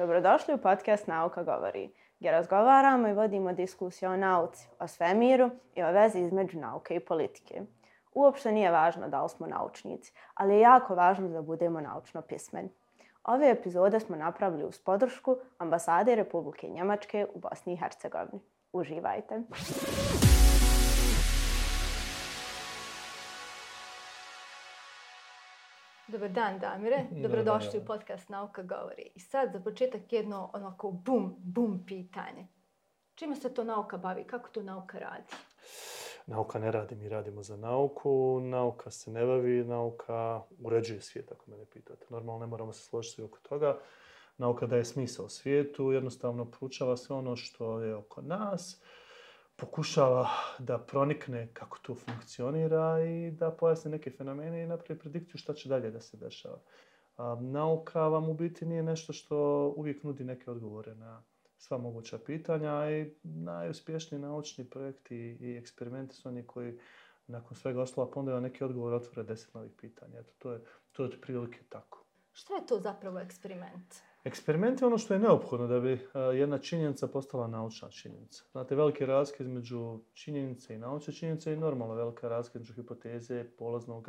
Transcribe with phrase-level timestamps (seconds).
[0.00, 5.82] Dobrodošli u podcast Nauka govori, gdje razgovaramo i vodimo diskusiju o nauci, o svemiru i
[5.82, 7.62] o vezi između nauke i politike.
[8.14, 12.68] Uopšte nije važno da li smo naučnici, ali je jako važno da budemo naučno pismeni.
[13.24, 18.40] Ove epizode smo napravili uz podršku ambasade Republike Njemačke u Bosni i Hercegovini.
[18.72, 19.42] Uživajte!
[26.12, 27.06] Dobar dan, Damire.
[27.10, 29.10] Dobrodošli u podcast Nauka govori.
[29.14, 32.46] I sad za početak jedno onako bum, bum pitanje.
[33.14, 34.24] Čime se to nauka bavi?
[34.24, 35.32] Kako to nauka radi?
[36.26, 38.40] Nauka ne radi, mi radimo za nauku.
[38.42, 42.06] Nauka se ne bavi, nauka uređuje svijet, ako mene pitate.
[42.10, 43.78] Normalno ne moramo se složiti oko toga.
[44.38, 48.82] Nauka daje smisao svijetu, jednostavno pručava sve ono što je oko nas
[49.60, 55.54] pokušava da pronikne kako to funkcionira i da pojasne neke fenomene i napravi predikciju šta
[55.54, 56.58] će dalje da se dešava.
[57.16, 61.22] A, nauka vam u biti nije nešto što uvijek nudi neke odgovore na
[61.58, 66.78] sva moguća pitanja i najuspješniji naučni projekti i eksperimenti su oni koji
[67.26, 70.20] nakon svega ostala ponudaju neki odgovor otvore deset novih pitanja.
[70.20, 70.60] Eto, to je,
[70.92, 72.04] to je prilike tako.
[72.32, 74.09] Šta je to zapravo eksperiment?
[74.24, 78.44] Eksperiment je ono što je neophodno da bi jedna činjenica postala naučna činjenica.
[78.52, 84.08] Znate, velike razlike između činjenice i naučne činjenice i normalno velika razlika između hipoteze, polaznog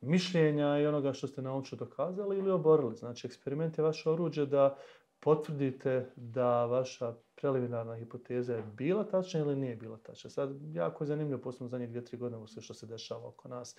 [0.00, 2.96] mišljenja i onoga što ste naučno dokazali ili oborili.
[2.96, 4.76] Znači, eksperiment je vaše oruđe da
[5.20, 10.30] potvrdite da vaša preliminarna hipoteza je bila tačna ili nije bila tačna.
[10.30, 13.76] Sad, jako je zanimljivo, posebno zadnjih dvije, tri godine, sve što se dešava oko nas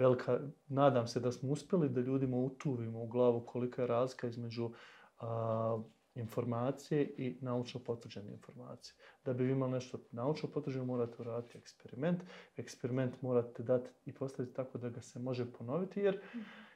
[0.00, 4.70] velika, nadam se da smo uspjeli da ljudima utuvimo u glavu kolika je razlika između
[5.18, 5.82] a,
[6.14, 8.94] informacije i naučno potvrđene informacije.
[9.24, 12.22] Da bi vi imali nešto naučno potvrđeno, morate uraditi eksperiment.
[12.56, 16.20] Eksperiment morate dati i postaviti tako da ga se može ponoviti, jer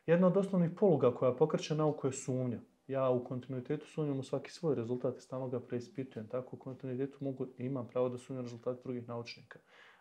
[0.06, 2.60] jedna od osnovnih poluga koja pokreće nauku je sumnja.
[2.86, 6.28] Ja u kontinuitetu sumnjam u svaki svoj rezultat i stalno ga preispitujem.
[6.28, 9.58] Tako u kontinuitetu mogu, imam pravo da sumnjam rezultate drugih naučnika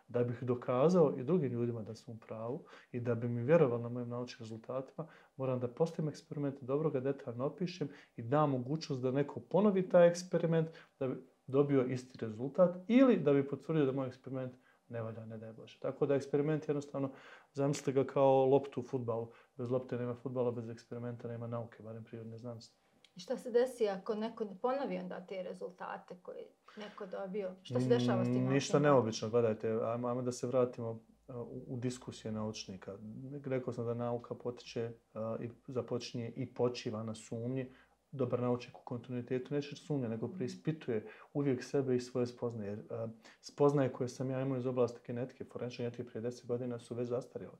[0.08, 3.82] da bih dokazao i drugim ljudima da sam u pravu i da bi mi vjerovali
[3.82, 9.02] na mojim naučnim rezultatima, moram da postavim eksperiment, dobro ga detaljno opišem i dam mogućnost
[9.02, 11.14] da neko ponovi taj eksperiment da bi
[11.46, 14.54] dobio isti rezultat ili da bi potvrdio da moj eksperiment
[14.88, 15.78] ne valja, ne daje Bože.
[15.80, 17.10] Tako da eksperiment jednostavno,
[17.52, 19.32] zamislite ga kao loptu u futbalu.
[19.56, 22.83] Bez lopte nema futbala, bez eksperimenta nema nauke, barem prirodne znanosti.
[23.16, 26.44] I šta se desi ako neko ne ponovi onda te rezultate koje
[26.76, 27.54] neko dobio?
[27.62, 28.48] Šta se dešava s tim?
[28.48, 32.98] Ništa neobično, gledajte, ajmo, ajmo da se vratimo u, u diskusije naučnika.
[33.44, 34.92] Rekao sam da nauka potiče
[35.40, 37.72] i započinje i počiva na sumnji.
[38.12, 40.36] Dobar naučnik u kontinuitetu neće sumnja, nego mhm.
[40.36, 42.72] preispituje uvijek sebe i svoje spoznaje.
[42.72, 43.10] Uh,
[43.40, 47.08] spoznaje koje sam ja imao iz oblasti genetike, forenčne genetike prije 10 godina su već
[47.08, 47.56] zastarjele.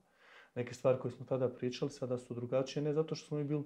[0.55, 3.63] Neke stvari koje smo tada pričali sada su drugačije, ne zato što smo mi bili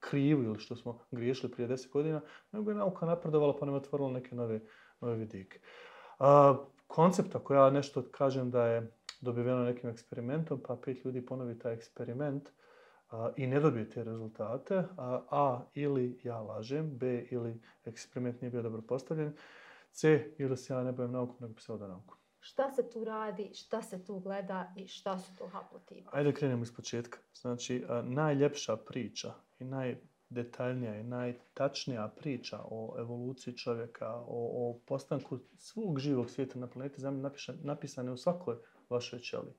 [0.00, 2.20] krivi ili što smo griješili prije 10 godina,
[2.52, 4.60] nego je nauka napredovala pa nam je otvorila neke nove,
[5.00, 5.60] nove vidike.
[6.18, 11.58] A, koncept, ako ja nešto kažem da je dobiveno nekim eksperimentom, pa pet ljudi ponovi
[11.58, 12.48] taj eksperiment
[13.10, 18.50] a, i ne dobije te rezultate, a, a ili ja lažem, b ili eksperiment nije
[18.50, 19.32] bio dobro postavljen,
[19.92, 22.18] c ili se ja ne bavim naukom, nego pseudonaukom.
[22.40, 26.08] Šta se tu radi, šta se tu gleda i šta su to haplotipi?
[26.12, 27.18] Ajde krenemo iz početka.
[27.34, 35.38] Znači, a, najljepša priča i najdetaljnija i najtačnija priča o evoluciji čovjeka, o, o postanku
[35.56, 37.30] svog živog svijeta na planeti Zemlji
[37.62, 38.56] napisane u svakoj
[38.88, 39.52] vašoj ćeli,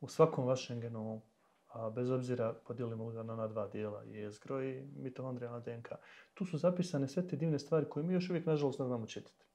[0.00, 1.22] u svakom vašem genomu,
[1.68, 5.88] a bez obzira podijelimo ga na dva dijela, jezgro i mitohondrijalna DNK.
[6.34, 9.45] Tu su zapisane sve te divne stvari koje mi još uvijek, nažalost, ne znamo čitati.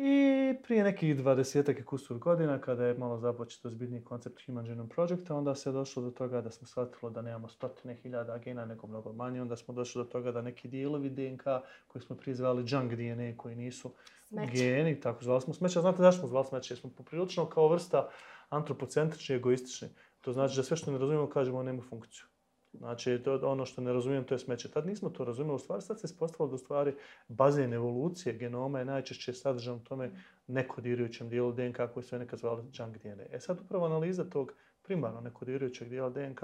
[0.00, 5.34] I prije nekih 20 kusur godina, kada je malo započeto zbitni koncept Human Genome Projecta,
[5.34, 9.12] onda se došlo do toga da smo shvatili da nemamo stotine hiljada gena, nego mnogo
[9.12, 9.42] manje.
[9.42, 11.42] Onda smo došli do toga da neki dijelovi DNK,
[11.86, 13.92] koji smo prizvali junk DNA, koji nisu
[14.28, 14.52] smeće.
[14.52, 15.80] geni, tako zvali smo smeće.
[15.80, 16.74] Znate zašto smo zvali smeće?
[16.74, 18.08] Jer smo poprilično kao vrsta
[18.48, 19.88] antropocentrični, egoistični.
[20.20, 22.24] To znači da sve što ne razumijemo, kažemo, nema funkciju.
[22.72, 24.70] Znači, to ono što ne razumijem, to je smeće.
[24.70, 25.54] Tad nismo to razumeli.
[25.54, 26.94] U stvari, sad se ispostavilo da u stvari
[27.28, 30.10] bazen evolucije genoma je najčešće sadržan u tome
[30.46, 33.24] nekodirajućem dijelu DNK koji su nekad zvali junk DNA.
[33.30, 36.40] E sad upravo analiza tog primarno nekodirajućeg dijela DNK,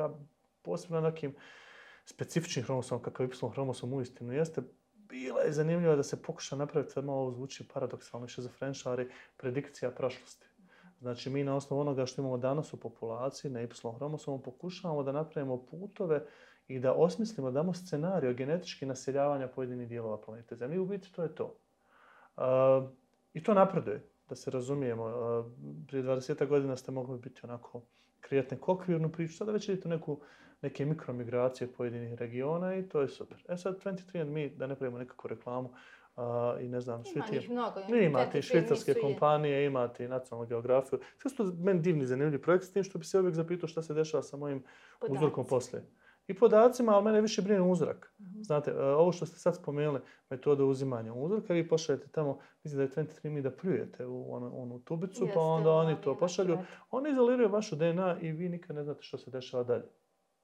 [0.63, 1.35] posebno na nekim
[2.05, 4.63] specifičnim hromosomom, kakav Y hromosom uistinu jeste,
[5.09, 10.47] bila je zanimljiva da se pokuša napraviti, sad malo zvuči paradoksalno, šizofrenčari, predikcija prošlosti.
[11.05, 15.13] Znači, mi na osnovu onoga što imamo danas u populaciji, na Y hromosomom, pokušavamo da
[15.13, 16.27] napravimo putove
[16.69, 20.81] i da osmislimo, damo scenariju genetički naseljavanja pojedinih dijelova planete Zemlje.
[20.81, 21.57] U biti to je to.
[22.37, 22.89] Uh,
[23.35, 24.09] I to napreduje.
[24.29, 25.47] da se razumijemo, uh,
[25.89, 27.83] prije 20 godina ste mogli biti onako,
[28.21, 30.21] kreirati neku okvirnu priču, sada već idete neku,
[30.63, 33.45] neke mikromigracije pojedinih regiona i to je super.
[33.49, 35.75] E sad 23andMe, da ne pravimo nekakvu reklamu,
[36.17, 36.25] Uh,
[36.61, 37.49] i ne znam, svi ti...
[37.49, 37.81] mnogo.
[38.03, 40.99] imate i švicarske kompanije, imate i nacionalnu geografiju.
[41.19, 43.83] Sve su to meni divni, zanimljivi projekti, s tim što bi se uvijek zapitao šta
[43.83, 44.65] se dešava sa mojim
[45.01, 45.19] Podaci.
[45.19, 45.83] uzorkom poslije
[46.27, 48.13] i podacima, ali mene više brine uzrak.
[48.21, 48.45] Mm-hmm.
[48.45, 50.01] Znate, e, ovo što ste sad spomenuli,
[50.31, 54.63] metoda uzimanja uzorka, vi pošaljete tamo, mislim da je 23 mi da pljujete u onu,
[54.63, 56.59] onu tubicu, Jeste, pa onda oni to pošalju.
[56.91, 59.85] Oni izoliraju vašu DNA i vi nikad ne znate što se dešava dalje.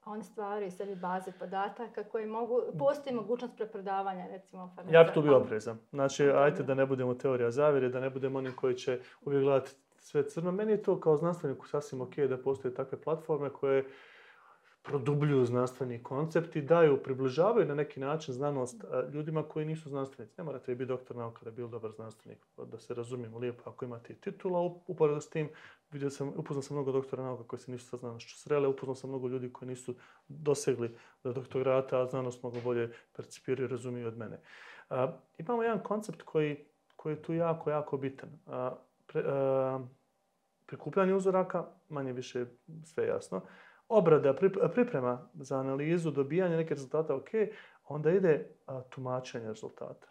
[0.03, 4.75] A oni stvaraju sebi baze podataka koje mogu, postoji mogućnost preprodavanja, recimo.
[4.91, 5.77] Ja bi tu bio oprezan.
[5.91, 9.71] Znači, ajte da ne budemo teorija zavire, da ne budemo oni koji će uvijek gledati
[9.97, 10.51] sve crno.
[10.51, 13.85] Meni je to kao znanstveniku sasvim ok da postoje takve platforme koje
[14.83, 18.83] produbljuju znanstveni koncept i daju, približavaju na neki način znanost
[19.13, 20.35] ljudima koji nisu znanstvenici.
[20.37, 23.85] Ne morate biti doktor nauka da bi bili dobar znanstvenik, da se razumijemo lijepo ako
[23.85, 24.59] imate titula.
[24.87, 25.49] Uporedo s tim,
[25.91, 29.09] vidio sam, upoznao sam mnogo doktora nauka koji se nisu sa znanošću srele, upoznao sam
[29.09, 29.95] mnogo ljudi koji nisu
[30.27, 34.39] dosegli do doktorata, a znanost mnogo bolje percipiraju i razumiju od mene.
[34.89, 36.65] A, imamo jedan koncept koji,
[36.95, 38.29] koji je tu jako, jako bitan.
[38.47, 38.75] A,
[39.07, 39.79] pre, a,
[40.65, 42.45] prikupljanje uzoraka, manje više
[42.83, 43.41] sve jasno,
[43.89, 44.35] obrada,
[44.73, 47.29] priprema za analizu, dobijanje neke rezultata, ok,
[47.87, 50.10] onda ide a, tumačenje rezultata.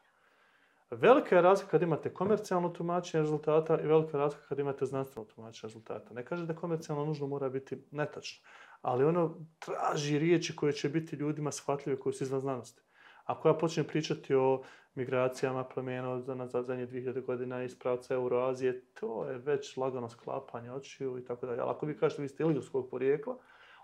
[0.90, 5.28] Velika je razlika kad imate komercijalno tumačenje rezultata i velika je razlika kad imate znanstveno
[5.34, 6.14] tumačenje rezultata.
[6.14, 8.48] Ne kaže da komercijalno nužno mora biti netačno,
[8.82, 12.82] ali ono traži riječi koje će biti ljudima shvatljive koji su izvan znanosti.
[13.24, 14.62] Ako ja počnem pričati o
[14.94, 20.72] migracijama promjena za, za zadnje 2000 godina iz pravca Euroazije, to je već lagano sklapanje
[20.72, 21.60] očiju i tako dalje.
[21.60, 23.38] Ali ako vi kažete vi ste ilirskog porijekla,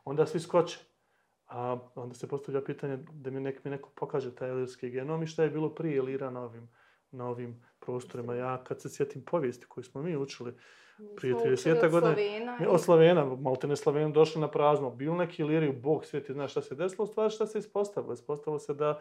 [0.05, 0.79] onda svi skoče.
[1.49, 5.27] A onda se postavlja pitanje da mi, nek, mi neko pokaže taj ilirski genom i
[5.27, 6.69] šta je bilo prije Ilira na ovim,
[7.17, 8.35] na ovim prostorima.
[8.35, 10.55] Ja kad se sjetim povijesti koju smo mi učili
[11.17, 12.15] prije 30 godina,
[12.61, 14.91] mi od Slovena, malte ne Slovena, došli na prazno.
[14.91, 18.15] Bil neki Iliriju, Bog svijeti zna šta se desilo, u stvari šta se ispostavilo.
[18.15, 19.01] Ispostavilo se da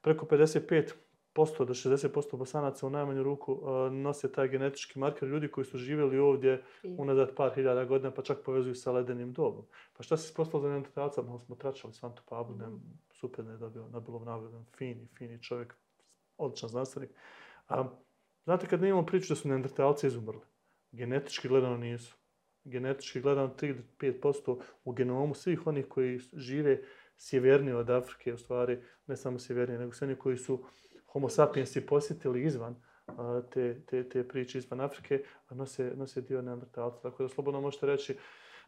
[0.00, 0.92] preko 55
[1.32, 5.78] posto do 60% bosanaca u najmanju ruku uh, nose taj genetički marker ljudi koji su
[5.78, 6.62] živjeli ovdje
[6.98, 9.64] unazad par hiljada godina, pa čak povezuju sa ledenim dobom.
[9.96, 11.22] Pa šta se ispostavilo za neandertalca?
[11.22, 12.98] Malo smo tračali Svantu Pablu, mm.
[13.10, 15.74] super da je dobio Nobelovu nagradu, fini, fini čovjek,
[16.38, 17.10] odličan znanstvenik.
[17.68, 17.84] A,
[18.44, 20.42] znate, kad imamo priču da su neandertalci izumrli,
[20.92, 22.16] genetički gledano nisu.
[22.64, 26.82] Genetički gledano 3-5% u genomu svih onih koji žive
[27.16, 30.64] sjevernije od Afrike, u stvari ne samo sjevernije, nego sve oni koji su
[31.06, 32.82] homo sapiensi posjetili izvan
[33.50, 37.00] te, te, te priče izvan Afrike, nose, nose dio neandertalca.
[37.00, 38.16] Tako da slobodno možete reći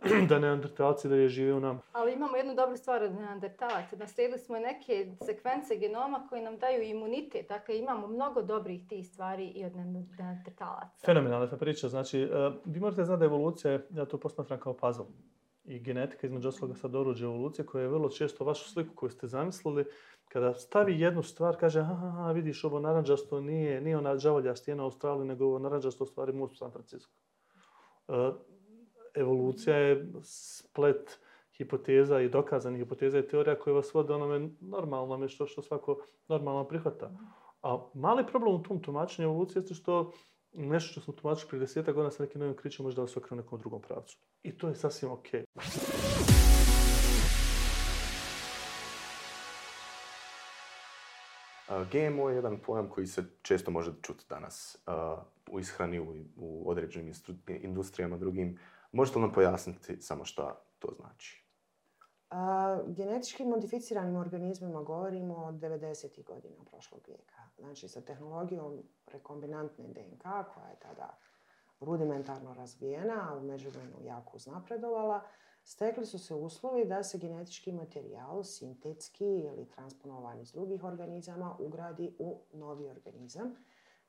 [0.28, 1.80] da neandertalci da je žive u nam.
[1.92, 3.96] Ali imamo jednu dobru stvar od neandertalaca.
[3.96, 7.48] Naslijedili smo neke sekvence genoma koji nam daju imunitet.
[7.48, 11.06] Dakle, imamo mnogo dobrih tih stvari i od neandertalaca.
[11.06, 11.88] Fenomenalna ta priča.
[11.88, 12.28] Znači,
[12.64, 15.04] vi morate znati da evolucija, ja to posmatram kao puzzle.
[15.64, 19.26] I genetika, između osloga sad oruđe evolucije, koja je vrlo često vašu sliku koju ste
[19.26, 19.84] zamislili,
[20.28, 24.86] kada stavi jednu stvar, kaže, aha, vidiš, ovo naranđasto nije, nije ona džavolja stijena u
[24.86, 27.12] Australiji, nego ovo naranđasto stvari most u San Francisco.
[28.08, 28.12] E,
[29.14, 31.19] evolucija je splet
[31.52, 36.64] hipoteza i dokazanih hipoteza i teorija koja vas vode onome normalnome što, što svako normalno
[36.64, 37.11] prihvata.
[37.62, 40.12] A mali problem u tom tumačenju evolucije je što
[40.52, 43.43] nešto što smo tumačili prije deseta godina sa nekim novim kričima može da vas okrene
[43.43, 44.19] nekom drugom pravcu.
[44.43, 45.44] I to je sasvim okej.
[45.54, 45.75] Okay.
[51.92, 54.78] GMO je jedan pojam koji se često može čuti danas
[55.50, 57.12] u ishrani, u, u određenim
[57.62, 58.59] industrijama drugim.
[58.94, 61.44] Možete li nam pojasniti samo šta to znači?
[62.30, 66.24] A, genetički modificiranim organizmima govorimo od 90.
[66.24, 67.48] godina prošlog vijeka.
[67.58, 71.18] Znači sa tehnologijom rekombinantne DNK koja je tada
[71.80, 75.22] rudimentarno razvijena, a u međuvremenu jako uznapredovala,
[75.64, 82.16] stekli su se uslovi da se genetički materijal sintetski ili transponovan iz drugih organizama ugradi
[82.18, 83.54] u novi organizam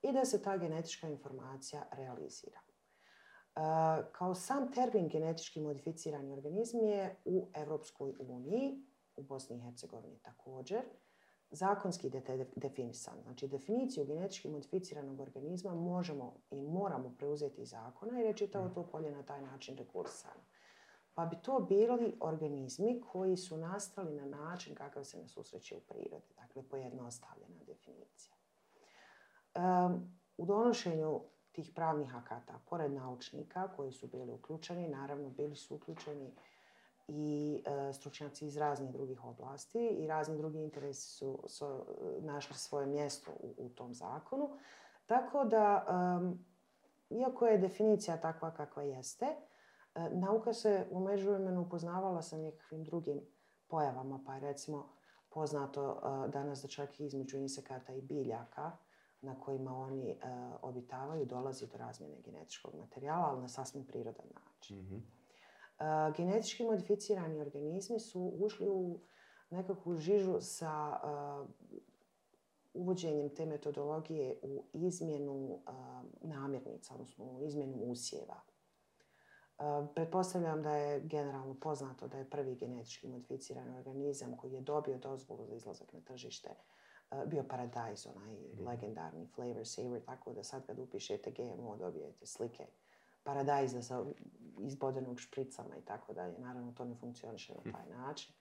[0.01, 2.64] i da se ta genetička informacija realizira.
[4.11, 8.85] Kao sam termin genetički modificirani organizm je u Europskoj uniji,
[9.15, 10.81] u Bosni i Hercegovini također,
[11.51, 12.11] zakonski
[12.55, 13.21] definisan.
[13.23, 18.87] Znači, definiciju genetički modificiranog organizma možemo i moramo preuzeti iz zakona jer je čitavo to
[18.87, 20.41] polje na taj način rekursano
[21.15, 25.79] pa bi to bili organizmi koji su nastali na način kakav se ne susreće u
[25.79, 26.33] prirodi.
[26.35, 28.35] Dakle, pojednostavljena definicija.
[29.55, 31.21] Um, u donošenju
[31.55, 36.31] tih pravnih akata, pored naučnika koji su bili uključeni, naravno bili su uključeni
[37.07, 41.09] i e, stručnjaci iz raznih drugih oblasti i razni drugi interesi
[41.47, 41.85] su,
[42.19, 44.49] našli svoje mjesto u, u tom zakonu.
[45.05, 45.85] Tako da
[47.09, 53.21] iako je definicija takva kakva jeste, e, nauka se u međuvremenu upoznavala sa nekakvim drugim
[53.67, 54.89] pojavama, pa je recimo
[55.29, 58.71] poznato e, danas da čak i između insekata i biljaka
[59.25, 60.15] na kojima oni e,
[60.61, 64.77] obitavaju dolazi do razmjene genetičkog materijala, ali na sasvim prirodan način.
[64.77, 64.95] Mhm.
[64.95, 65.03] E,
[66.17, 68.99] genetički modificirani organizmi su ušli u
[69.49, 71.07] nekakvu žižu sa e,
[72.73, 75.71] uvođenjem te metodologije u izmjenu e,
[76.27, 78.41] namirnica, odnosno u izmjenu usjeva.
[79.59, 79.63] E,
[79.95, 85.45] Pretpostavljam da je generalno poznato da je prvi genetički modificirani organizam koji je dobio dozvolu
[85.45, 86.49] za izlazak na tržište
[87.25, 92.67] bio Paradise, onaj legendarni flavor saver, tako da sad kad upišete GMO dobijete slike
[93.23, 94.05] Paradise sa
[94.59, 96.39] izbodenog špricama i tako dalje.
[96.39, 98.33] Naravno, to ne funkcioniše na taj način.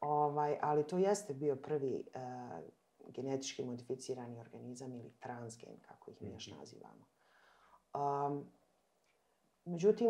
[0.00, 2.20] Ovaj, ali to jeste bio prvi e,
[3.08, 7.06] genetički modificirani organizam ili transgen, kako ih mi još nazivamo.
[7.94, 8.50] Um,
[9.68, 10.08] međutim,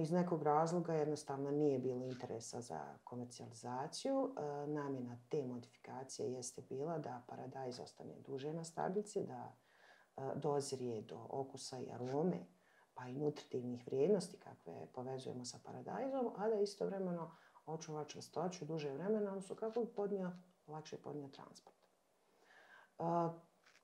[0.00, 4.34] iz nekog razloga jednostavno nije bilo interesa za komercijalizaciju.
[4.36, 9.52] E, namjena te modifikacije jeste bila da paradajz ostane duže na stabici, da
[10.16, 12.46] e, dozrije do okusa i arome,
[12.94, 17.30] pa i nutritivnih vrijednosti kakve povezujemo sa paradajzom, a da istovremeno
[17.66, 20.32] očuva čvrstoću duže vremena, odnosno kako bi podnio,
[20.66, 21.76] lakše podnio transport.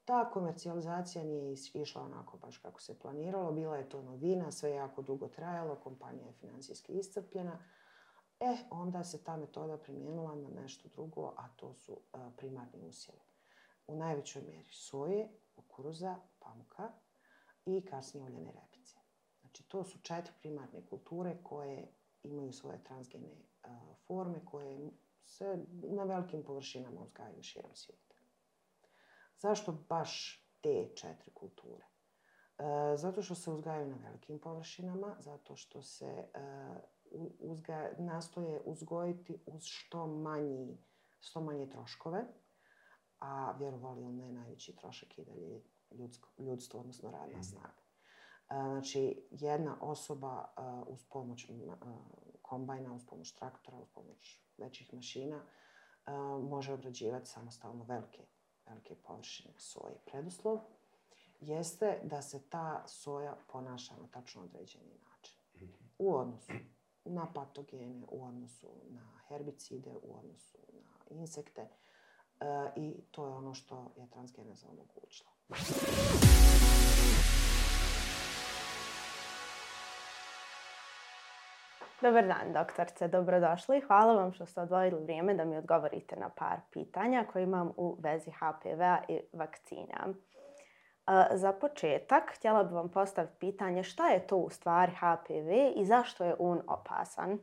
[0.05, 4.77] Ta komercijalizacija nije išla onako baš kako se planiralo, bila je to novina, sve je
[4.77, 7.59] jako dugo trajalo, kompanija je financijski iscrpljena.
[8.41, 13.21] E, onda se ta metoda primijenila na nešto drugo, a to su a, primarni usjevi.
[13.87, 16.93] U najvećoj mjeri soje, kukuruza, pamuka
[17.67, 18.97] i kasnije uljene repice.
[19.41, 21.93] Znači, to su četiri primarne kulture koje
[22.23, 23.29] imaju svoje transgene
[23.63, 24.91] a, forme koje
[25.25, 28.12] se na velikim površinama uzgajaju širom svijeta.
[29.43, 31.85] Zašto baš te četiri kulture?
[32.59, 36.31] E, zato što se uzgajaju na velikim površinama, zato što se e,
[37.39, 40.79] uzga, nastoje uzgojiti uz što, manji,
[41.21, 42.25] što manje troškove,
[43.19, 47.83] a vjerovali ili ne, najveći trošak i dalje je ljudsko, ljudstvo, odnosno radna snaga.
[48.51, 51.49] E, Znači, jedna osoba e, uz pomoć e,
[52.43, 58.27] kombajna, uz pomoć traktora, uz pomoć većih mašina e, može obrađivati samostalno velike,
[58.67, 59.95] velike površine soje.
[60.07, 60.59] Preduslov
[61.41, 65.39] jeste da se ta soja ponaša na tačno određeni način.
[65.99, 66.53] U odnosu
[67.05, 73.55] na patogene, u odnosu na herbicide, u odnosu na insekte e, i to je ono
[73.55, 75.31] što je transgeneza omogućila.
[82.03, 83.81] Dobar dan, doktorce, dobrodošli.
[83.81, 87.97] Hvala vam što ste odvojili vrijeme da mi odgovorite na par pitanja koje imam u
[88.01, 90.09] vezi HPV-a i vakcina.
[91.07, 95.85] E, Za početak, htjela bih vam postaviti pitanje šta je to u stvari HPV i
[95.85, 97.39] zašto je on opasan?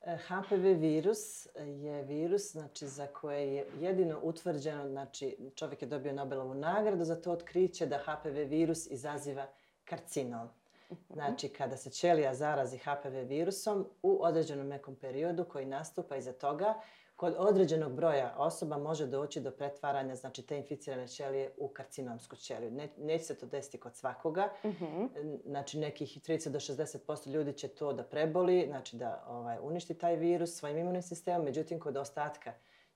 [0.00, 6.12] E, HPV virus je virus znači, za koje je jedino utvrđeno, znači čovjek je dobio
[6.12, 9.46] Nobelovu nagradu za to otkriće da HPV virus izaziva
[9.84, 10.48] karcinom.
[11.10, 16.74] Znači, kada se ćelija zarazi HPV virusom u određenom nekom periodu koji nastupa iza toga,
[17.16, 22.70] kod određenog broja osoba može doći do pretvaranja znači, te inficirane ćelije u karcinomsku ćeliju.
[22.70, 24.48] Ne, neće se to desiti kod svakoga.
[24.64, 25.04] Mhm.
[25.44, 30.16] Znači, nekih 30 do 60% ljudi će to da preboli, znači da ovaj, uništi taj
[30.16, 31.44] virus svojim imunim sistemom.
[31.44, 32.52] Međutim, kod ostatka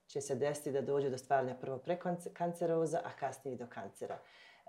[0.07, 4.19] će se desiti da dođe do stvaranja prvo prekanceroza, a kasnije i do kancera.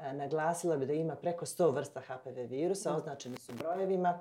[0.00, 4.18] E, naglasila bi da ima preko 100 vrsta HPV virusa, označeni su brojevima.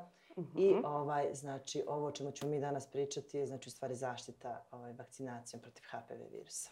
[0.58, 4.66] I ovaj, znači, ovo o čemu ćemo mi danas pričati je znači, u stvari zaštita
[4.72, 6.70] ovaj, vakcinacijom protiv HPV virusa.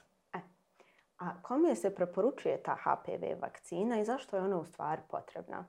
[1.17, 5.67] A kome se preporučuje ta HPV vakcina i zašto je ona u stvari potrebna?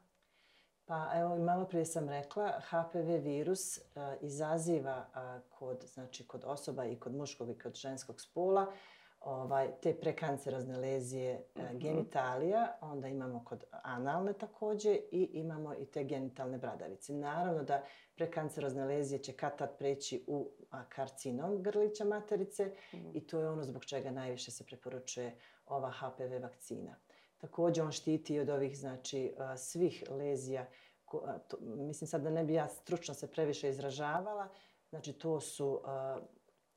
[0.85, 3.81] Pa evo malo prije sam rekla, HPV virus e,
[4.21, 8.73] izaziva e, kod, znači, kod osoba i kod muškog i kod ženskog spola
[9.29, 16.05] ovaj, te prekancerozne lezije e, genitalija, onda imamo kod analne također i imamo i te
[16.05, 17.13] genitalne bradavice.
[17.13, 20.51] Naravno da prekancerozne lezije će kad tad preći u
[20.89, 22.73] karcinom grlića materice
[23.15, 26.97] i to je ono zbog čega najviše se preporučuje ova HPV vakcina.
[27.39, 30.67] Također on štiti od ovih znači a, svih lezija,
[31.05, 34.49] ko- to, mislim sad da ne bi ja stručno se previše izražavala,
[34.91, 35.81] znači to su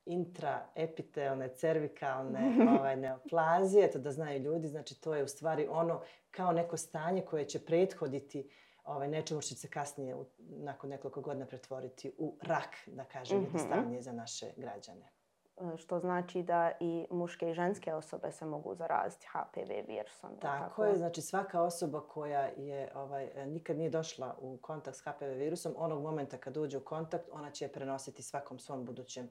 [0.05, 2.39] intraepitelne, cervikalne
[2.79, 7.21] ovaj, neoplazije, eto da znaju ljudi, znači to je u stvari ono kao neko stanje
[7.21, 8.49] koje će prethoditi
[8.83, 13.37] ovaj, nečemu što će se kasnije u, nakon nekoliko godina pretvoriti u rak, da kažem,
[13.37, 13.45] Mhm.
[13.45, 15.11] jednostavnije za naše građane.
[15.57, 20.29] e, što znači da i muške i ženske osobe se mogu zaraziti HPV virusom.
[20.31, 25.01] jel Tako je, znači svaka osoba koja je ovaj, nikad nije došla u kontakt s
[25.01, 29.29] HPV virusom, onog momenta kad uđe u kontakt, ona će je prenositi svakom svom budućem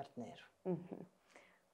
[0.00, 0.42] partneru.
[0.66, 0.94] Mhm.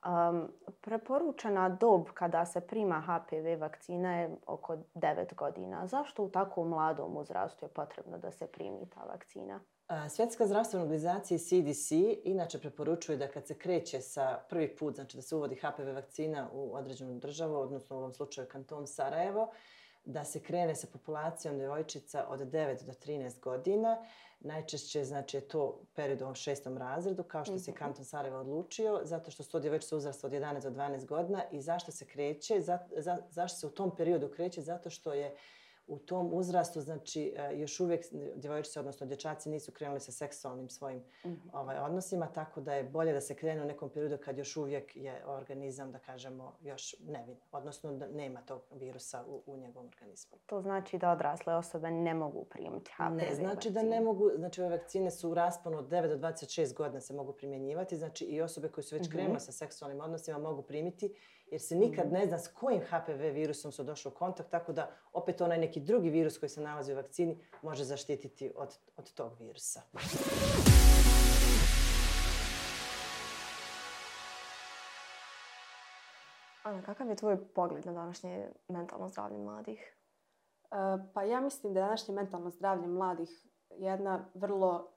[0.06, 0.49] Um,
[0.80, 5.87] preporučena dob kada se prima HPV vakcina je oko 9 godina.
[5.87, 9.61] Zašto u tako mladom uzrastu je potrebno da se primi ta vakcina?
[9.88, 11.90] A, Svjetska zdravstvena organizacija CDC
[12.25, 16.49] inače preporučuje da kad se kreće sa prvi put, znači da se uvodi HPV vakcina
[16.52, 19.50] u određenu državu, odnosno u ovom slučaju kanton Sarajevo,
[20.06, 23.96] da se krene sa populacijom djevojčica od 9 do 13 godina.
[24.40, 27.78] Najčešće znači, je to period u ovom šestom razredu, kao što se Mhm.
[27.78, 31.60] kanton Sarajevo odlučio, zato što su to djevojčice uzrasta od 11 do 12 godina i
[31.60, 35.36] zašto se kreće, za, za, zašto se u tom periodu kreće, zato što je
[35.86, 41.04] u tom uzrastu, znači, e, još uvijek djevojčice, odnosno dječaci nisu krenuli sa seksualnim svojim
[41.52, 44.96] ovaj, odnosima, tako da je bolje da se krene u nekom periodu kad još uvijek
[44.96, 50.38] je organizam, da kažemo, još nevin, odnosno da nema tog virusa u, u njegovom organizmu.
[50.46, 53.90] To znači da odrasle osobe ne mogu primiti HPV Ne znači da vakcinu.
[53.90, 57.32] ne mogu, znači ove vakcine su u rasponu od 9 do 26 godina se mogu
[57.32, 61.14] primjenjivati, znači i osobe koje su već krenule sa seksualnim odnosima mogu primiti,
[61.50, 64.90] jer se nikad ne zna s kojim HPV virusom su došli u kontakt, tako da
[65.12, 69.32] opet onaj neki drugi virus koji se nalazi u vakcini može zaštititi od, od tog
[69.38, 69.82] virusa.
[76.62, 79.96] Ana, kakav je tvoj pogled na današnje mentalno zdravlje mladih?
[80.70, 80.76] E,
[81.14, 84.92] Pa ja mislim da je današnje mentalno zdravlje mladih jedna vrlo,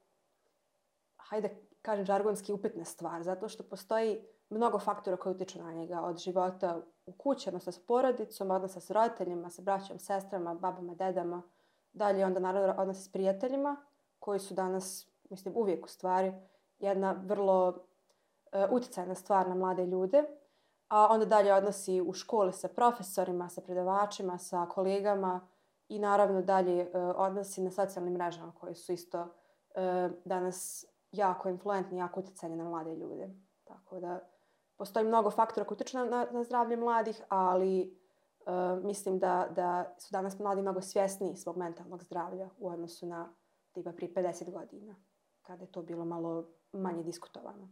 [1.17, 1.49] hajde
[1.81, 6.81] kažem žargonski upitna stvar, zato što postoji mnogo faktora koji utječu na njega, od života
[7.05, 11.41] u kući, odnosno sa porodicom, odnosa sa roditeljima, sa braćom, sestrama, babama, dedama,
[11.93, 13.75] dalje onda naravno odnosi s prijateljima,
[14.19, 16.33] koji su danas, mislim uvijek u stvari,
[16.79, 17.75] jedna vrlo
[18.51, 20.23] e, utjecajna stvar na mlade ljude
[20.89, 25.47] a onda dalje odnosi u školi sa profesorima, sa predavačima, sa kolegama
[25.89, 29.27] i naravno dalje e, odnosi na socijalnim mrežama koji su isto
[29.75, 33.29] e, danas jako influentni, jako utjecajni na mlade ljude.
[33.63, 34.19] Tako da
[34.79, 37.87] postoji mnogo faktora koji utječu na, na, na zdravlje mladih, ali e,
[38.83, 43.33] mislim da, da su danas mladi mnogo svjesniji svog mentalnog zdravlja u odnosu na
[43.71, 44.95] tipa prije 50 godina,
[45.41, 47.69] kada je to bilo malo manje diskutovano.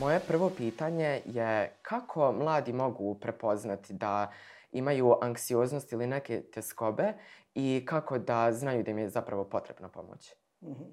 [0.00, 4.32] Moje prvo pitanje je kako mladi mogu prepoznati da
[4.72, 7.12] imaju anksioznost ili neke teskobe
[7.54, 10.34] i kako da znaju da im je zapravo potrebna pomoć?
[10.62, 10.84] Mhm.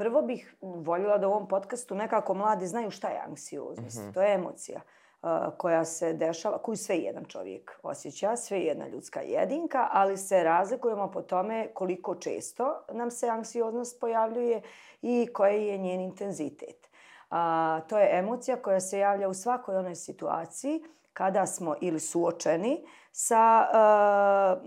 [0.00, 3.98] Prvo bih voljela da u ovom podcastu nekako mladi znaju šta je anksioznost.
[3.98, 4.10] Mhm.
[4.12, 9.20] To je emocija uh, koja se dešava, koju sve jedan čovjek osjeća, sve jedna ljudska
[9.20, 14.62] jedinka, ali se razlikujemo po tome koliko često nam se anksioznost pojavljuje
[15.02, 16.90] i koji je njen intenzitet.
[17.30, 22.84] A, to je emocija koja se javlja u svakoj onoj situaciji kada smo ili suočeni
[23.12, 24.58] sa, uh,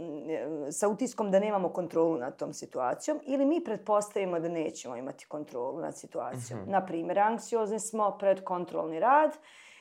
[0.71, 5.79] sa utiskom da nemamo kontrolu nad tom situacijom ili mi pretpostavimo da nećemo imati kontrolu
[5.79, 6.59] nad situacijom.
[6.59, 6.71] Mhm.
[6.71, 9.37] Na primjer, anksiozni smo pred kontrolni rad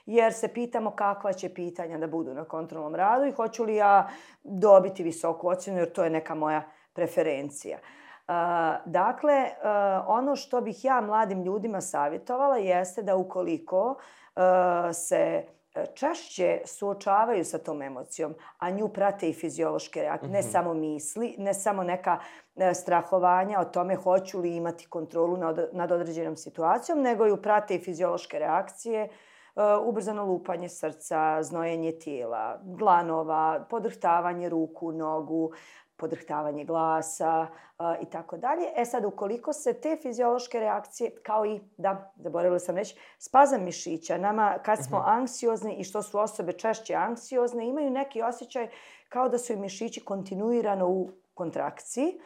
[0.06, 4.08] jer se pitamo kakva će pitanja da budu na kontrolnom radu i hoću li ja
[4.42, 7.78] dobiti visoku ocjenu jer to je neka moja preferencija.
[7.78, 8.34] Uh,
[8.84, 14.42] dakle, uh, ono što bih ja mladim ljudima savjetovala jeste da ukoliko uh,
[14.92, 15.44] se
[15.94, 20.48] češće suočavaju sa tom emocijom, a nju prate i fiziološke reakcije, ne Mhm.
[20.48, 22.18] samo misli, ne samo neka
[22.56, 27.74] e, strahovanja o tome hoću li imati kontrolu nad, nad određenom situacijom, nego ju prate
[27.74, 29.08] i fiziološke reakcije, e,
[29.84, 35.52] ubrzano lupanje srca, znojenje tijela, glanova, podrhtavanje ruku, nogu,
[36.02, 37.46] podrhtavanje glasa
[38.02, 38.66] i tako dalje.
[38.76, 44.18] E sad, ukoliko se te fiziološke reakcije, kao i, da, zaboravila sam reći, spazam mišića,
[44.18, 45.08] nama kad smo Mhm.
[45.08, 48.68] anksiozni i što su osobe češće anksiozne, imaju neki osjećaj
[49.08, 52.20] kao da su im mišići kontinuirano u kontrakciji.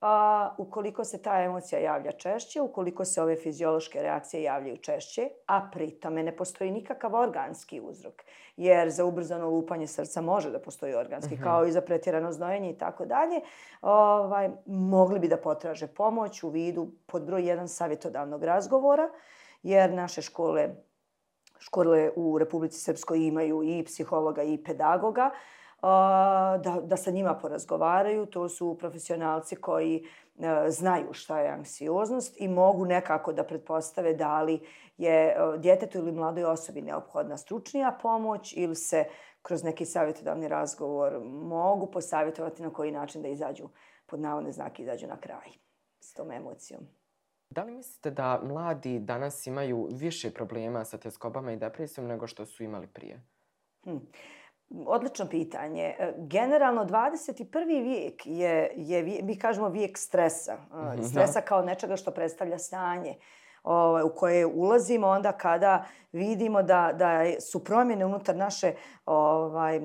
[0.00, 5.68] A, ukoliko se ta emocija javlja češće, ukoliko se ove fiziološke reakcije javljaju češće, a
[5.72, 8.22] pritome ne postoji nikakav organski uzrok,
[8.56, 11.42] jer za ubrzano lupanje srca može da postoji organski, Mhm.
[11.42, 13.40] kao i za pretjerano znojenje i tako dalje,
[13.82, 19.08] ovaj, mogli bi da potraže pomoć u vidu pod broj jedan savjetodavnog razgovora,
[19.62, 20.68] jer naše škole
[21.58, 25.30] škole u Republici Srpskoj imaju i psihologa i pedagoga, a,
[26.58, 28.26] da, da sa njima porazgovaraju.
[28.26, 30.04] To su profesionalci koji
[30.38, 34.60] e, znaju šta je anksioznost i mogu nekako da pretpostave da li
[34.98, 39.04] je e, djetetu ili mladoj osobi neophodna stručnija pomoć ili se
[39.42, 43.68] kroz neki savjetodavni razgovor mogu posavjetovati na koji način da izađu,
[44.06, 45.50] pod navodne znake, izađu na kraj
[46.00, 46.80] s tom emocijom.
[47.50, 52.46] Da li mislite da mladi danas imaju više problema sa teskobama i depresijom nego što
[52.46, 53.22] su imali prije?
[53.84, 53.96] Hm.
[54.70, 55.94] Odlično pitanje.
[55.98, 57.82] E, Generalno, 21.
[57.82, 60.56] vijek je, je mi kažemo vijek stresa.
[60.72, 63.14] Mhm, Uh, Stresa kao nečega što predstavlja stanje
[63.62, 68.72] ovaj, u koje ulazimo onda kada vidimo da, da su promjene unutar naše
[69.06, 69.82] ovaj, e,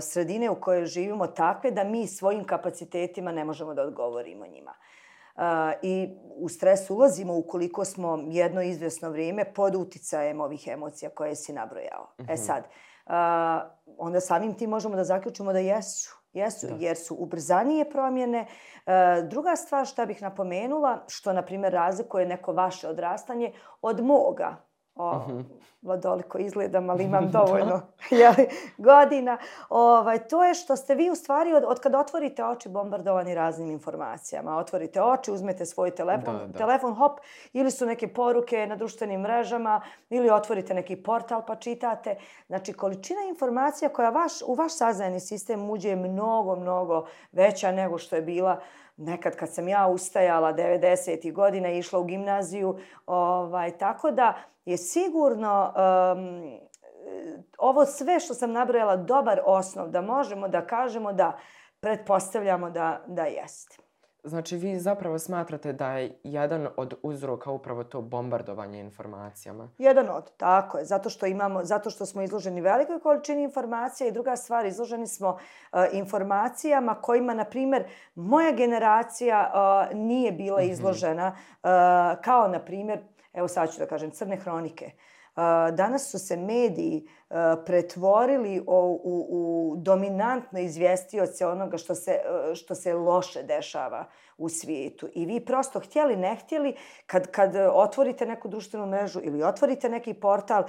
[0.00, 4.74] sredine u kojoj živimo takve da mi svojim kapacitetima ne možemo da odgovorimo njima.
[5.36, 5.42] Uh,
[5.82, 11.52] I u stres ulazimo ukoliko smo jedno izvjesno vrijeme pod uticajem ovih emocija koje si
[11.52, 12.08] nabrojao.
[12.18, 12.34] E Mhm.
[12.36, 12.93] sad, uh,
[13.98, 16.24] onda samim tim možemo da zaključimo da jesu.
[16.32, 16.74] Jesu, Da.
[16.78, 18.46] jer su ubrzanije promjene.
[18.86, 24.56] E, druga stvar što bih napomenula, što na primjer razlikuje neko vaše odrastanje od moga.
[24.96, 25.40] O, Mhm.
[25.82, 27.80] Vladoliko izgledam, ali imam dovoljno
[28.10, 28.46] jeli,
[28.78, 29.38] godina.
[29.68, 33.70] Ovaj, to je što ste vi u stvari od, od kad otvorite oči bombardovani raznim
[33.70, 34.56] informacijama.
[34.56, 36.58] Otvorite oči, uzmete svoj telefon, Da, da.
[36.58, 37.18] telefon hop,
[37.52, 39.80] ili su neke poruke na društvenim mrežama,
[40.10, 42.16] ili otvorite neki portal pa čitate.
[42.46, 47.98] Znači, količina informacija koja vaš, u vaš saznajni sistem uđe je mnogo, mnogo veća nego
[47.98, 48.60] što je bila
[48.96, 51.32] nekad kad sam ja ustajala 90.
[51.32, 52.78] godina i išla u gimnaziju.
[53.06, 56.58] Ovaj, tako da je sigurno um,
[57.58, 61.38] ovo sve što sam nabrojala dobar osnov da možemo da kažemo da
[61.80, 63.83] pretpostavljamo da, da jeste.
[64.24, 69.68] Znači, vi zapravo smatrate da je jedan od uzroka upravo to bombardovanje informacijama.
[69.78, 74.12] Jedan od, tako je, zato što imamo, zato što smo izloženi velikoj količini informacija i
[74.12, 75.38] druga stvar, izloženi smo uh,
[75.92, 77.84] informacijama kojima, na primjer,
[78.14, 80.70] moja generacija uh, nije bila Mhm.
[80.70, 81.68] izložena, uh,
[82.24, 82.98] kao, na primjer,
[83.32, 84.86] evo sad ću da kažem, crne hronike.
[84.86, 85.13] Uh,
[85.72, 92.74] danas su se mediji uh, pretvorili u, u dominantne izvjestioce onoga što se, uh, što
[92.74, 94.04] se loše dešava
[94.38, 95.08] u svijetu.
[95.14, 96.74] I vi prosto htjeli, ne htjeli,
[97.06, 100.64] kad, kad otvorite neku društvenu mrežu ili otvorite neki portal,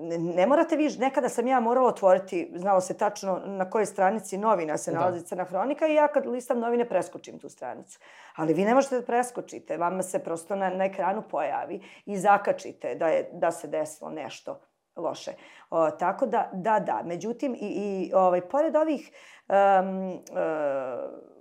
[0.00, 4.38] ne, ne morate vi, nekada sam ja morala otvoriti, znalo se tačno na kojoj stranici
[4.38, 4.98] novina se Da.
[4.98, 7.98] nalazi crna hronika i ja kad listam novine preskočim tu stranicu.
[8.36, 12.94] Ali vi ne možete da preskočite, vama se prosto na, na ekranu pojavi i zakačite
[12.94, 14.60] da, je, da se desilo nešto
[14.96, 15.32] loše.
[15.70, 17.02] O, tako da, da, da.
[17.04, 19.10] Međutim, i, i ovaj, pored ovih
[19.48, 21.35] um, uh,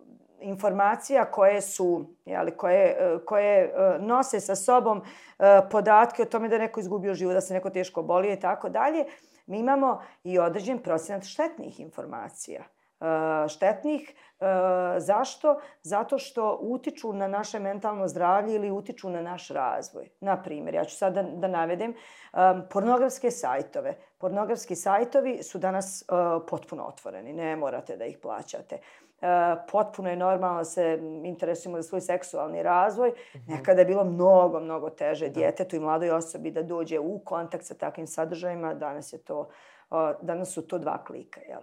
[0.46, 6.50] informacija koje su, jeli, koje, e, koje e, nose sa sobom e, podatke o tome
[6.50, 9.06] da neko izgubio život, da se neko teško bolio i tako dalje,
[9.46, 12.64] mi imamo i određen procenat štetnih informacija.
[13.48, 14.16] Štetnih.
[14.98, 15.60] Zašto?
[15.82, 20.10] Zato što utiču na naše mentalno zdravlje ili utiču na naš razvoj.
[20.20, 21.94] Na primjer, ja ću sad da, da navedem
[22.70, 23.98] pornografske sajtove.
[24.18, 26.04] Pornografski sajtovi su danas
[26.50, 28.80] potpuno otvoreni, ne morate da ih plaćate.
[29.22, 29.28] Uh,
[29.72, 33.12] potpuno je normalno da se interesujemo za svoj seksualni razvoj.
[33.48, 37.74] Nekada je bilo mnogo, mnogo teže djetetu i mladoj osobi da dođe u kontakt sa
[37.74, 38.74] takvim sadržajima.
[38.74, 39.50] Danas, je to,
[40.22, 41.42] danas su to dva klika.
[41.42, 41.62] Jel?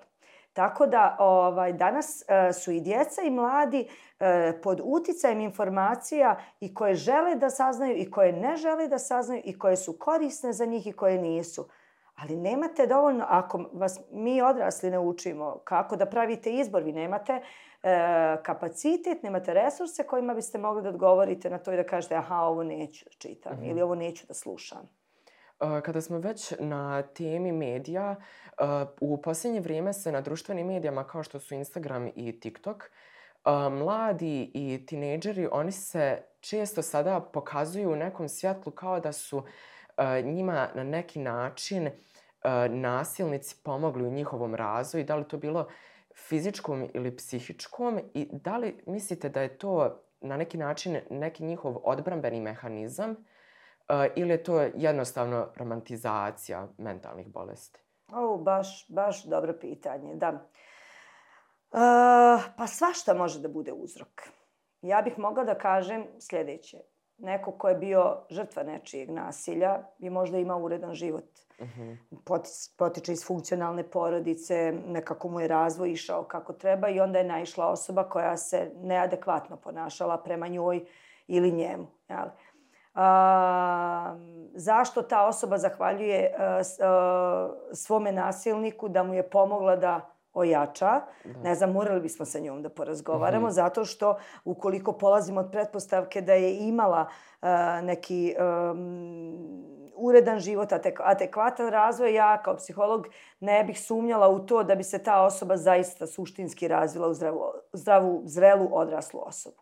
[0.53, 4.27] Tako da ovaj, danas uh, su i djeca i mladi uh,
[4.63, 9.59] pod uticajem informacija i koje žele da saznaju i koje ne žele da saznaju i
[9.59, 11.69] koje su korisne za njih i koje nisu.
[12.15, 17.33] Ali nemate dovoljno, ako vas mi odrasli ne učimo kako da pravite izbor, vi nemate
[17.33, 22.37] e, kapacitet, nemate resurse kojima biste mogli da odgovorite na to i da kažete aha,
[22.37, 23.65] ovo neću da čitam Mhm.
[23.65, 24.89] ili ovo neću da slušam.
[25.61, 28.67] Uh, Kada smo već na temi medija, uh,
[29.01, 32.77] u posljednje vrijeme se na društvenim medijama kao što su Instagram i TikTok,
[33.45, 39.39] uh, mladi i tinejdžeri, oni se često sada pokazuju u nekom svjetlu kao da su
[39.39, 39.45] uh,
[40.25, 41.93] njima na neki način uh,
[42.71, 45.69] nasilnici pomogli u njihovom razvoju, da li to bilo
[46.29, 51.77] fizičkom ili psihičkom i da li mislite da je to na neki način neki njihov
[51.85, 53.17] odbrambeni mehanizam uh,
[54.17, 57.83] ili je to jednostavno romantizacija mentalnih bolesti?
[58.13, 60.27] O, baš, baš dobro pitanje, da.
[61.73, 61.79] E,
[62.57, 64.23] pa svašta može da bude uzrok.
[64.83, 66.79] Ja bih mogla da kažem sljedeće.
[67.19, 71.25] Neko ko je bio žrtva nečijeg nasilja bi možda imao uredan život.
[71.61, 71.93] Mhm.
[72.25, 77.25] Potis- Potiče iz funkcionalne porodice, nekako mu je razvoj išao kako treba i onda je
[77.25, 80.85] naišla osoba koja se neadekvatno ponašala prema njoj
[81.27, 81.87] ili njemu.
[82.09, 82.27] Jel?
[82.95, 84.17] A,
[84.55, 91.01] zašto ta osoba zahvaljuje a, a, svome nasilniku da mu je pomogla da ojača.
[91.25, 91.41] Da.
[91.43, 93.53] Ne znam, morali bismo sa njom da porazgovaramo, Mhm.
[93.53, 97.07] zato što ukoliko polazimo od pretpostavke da je imala
[97.41, 98.35] a, neki
[98.73, 99.65] um,
[99.95, 103.07] uredan život, atek, adekvatan razvoj, ja kao psiholog
[103.41, 107.43] ne bih sumnjala u to da bi se ta osoba zaista suštinski razvila u zdravu,
[107.73, 109.62] zdravu zrelu odraslu osobu.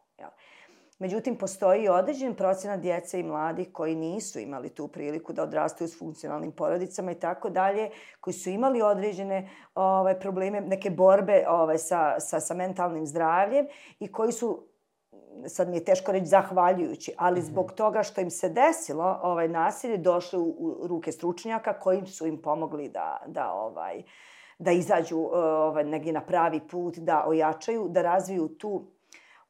[1.00, 5.98] Međutim, postoji određen procenat djece i mladih koji nisu imali tu priliku da odrastaju s
[5.98, 12.20] funkcionalnim porodicama i tako dalje, koji su imali određene ovaj, probleme, neke borbe ovaj, sa,
[12.20, 13.66] sa, sa mentalnim zdravljem
[14.00, 14.66] i koji su
[15.46, 19.96] sad mi je teško reći zahvaljujući, ali zbog toga što im se desilo ovaj nasilje
[19.96, 24.02] došli u, u ruke stručnjaka koji su im pomogli da, da ovaj
[24.58, 28.86] da izađu ovaj, negdje na pravi put, da ojačaju, da razviju tu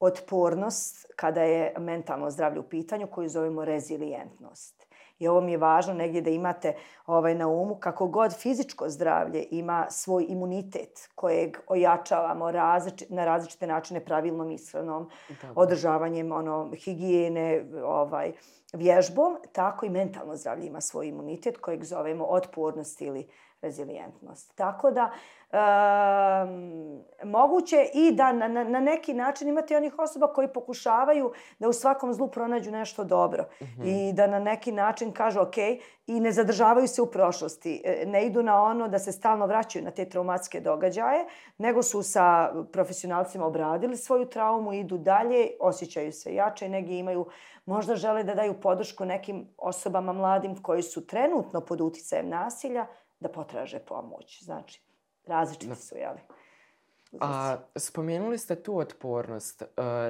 [0.00, 4.86] otpornost kada je mentalno zdravlje u pitanju koju zovemo rezilijentnost.
[5.18, 6.74] I ovo mi je važno negdje da imate
[7.06, 13.66] ovaj na umu kako god fizičko zdravlje ima svoj imunitet kojeg ojačavamo različi, na različite
[13.66, 15.10] načine pravilnom ishranom,
[15.54, 18.32] održavanjem ono, higijene, ovaj,
[18.72, 23.26] vježbom, tako i mentalno zdravlje ima svoj imunitet kojeg zovemo otpornost ili
[23.62, 24.54] rezilijentnost.
[24.54, 25.10] Tako da
[25.52, 31.68] um, moguće i da na, na, na neki način imate onih osoba koji pokušavaju da
[31.68, 34.10] u svakom zlu pronađu nešto dobro mm -hmm.
[34.10, 35.56] i da na neki način kažu ok
[36.06, 37.82] i ne zadržavaju se u prošlosti.
[37.84, 41.26] E, ne idu na ono da se stalno vraćaju na te traumatske događaje,
[41.58, 47.26] nego su sa profesionalcima obradili svoju traumu, idu dalje, osjećaju se jače, negdje imaju,
[47.66, 52.86] možda žele da daju podršku nekim osobama mladim koji su trenutno pod uticajem nasilja,
[53.20, 54.42] da potraže pomoć.
[54.44, 54.82] Znači,
[55.26, 56.20] različiti su, jeli?
[57.20, 59.62] A, spomenuli ste tu otpornost.
[59.62, 59.66] E,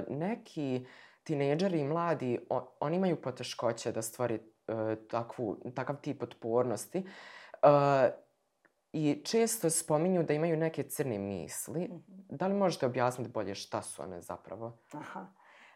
[0.09, 0.87] neki
[1.23, 6.99] tinejdžeri i mladi, on, oni imaju poteškoće da stvori e, takvu, takav tip otpornosti.
[7.63, 8.11] E,
[8.93, 11.81] I često spominju da imaju neke crne misli.
[11.81, 12.37] Mm -hmm.
[12.37, 14.79] Da li možete objasniti bolje šta su one zapravo?
[14.93, 15.27] Aha.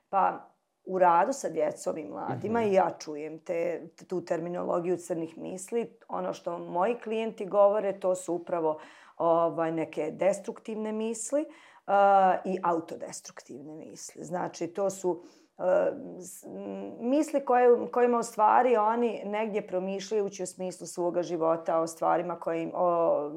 [0.09, 0.54] Pa,
[0.87, 2.70] u radu sa djecom i mladima mm -hmm.
[2.70, 5.97] i ja čujem te, tu terminologiju crnih misli.
[6.09, 8.79] Ono što moji klijenti govore, to su upravo
[9.16, 14.25] ovaj, neke destruktivne misli uh, i autodestruktivne misli.
[14.25, 15.64] Znači, to su uh,
[17.01, 22.73] misli koje, kojima u stvari oni negdje promišljajući u smislu svoga života o stvarima kojim,
[22.75, 23.31] o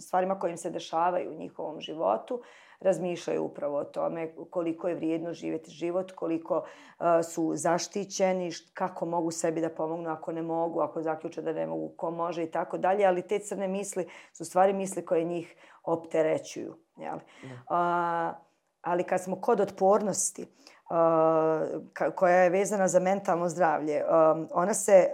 [0.00, 2.46] stvarima kojim se dešavaju u njihovom životu, uh,
[2.80, 9.30] razmišljaju upravo o tome koliko je vrijedno živjeti život, koliko uh, su zaštićeni, kako mogu
[9.30, 12.78] sebi da pomognu ako ne mogu, ako zaključe da ne mogu, ko može i tako
[12.78, 13.06] dalje.
[13.06, 16.76] Ali te crne misli su stvari misli koje njih opterećuju.
[16.96, 17.16] Jel?
[17.16, 18.36] Uh,
[18.82, 25.08] ali kad smo kod otpornosti, uh, koja je vezana za mentalno zdravlje, um, ona se,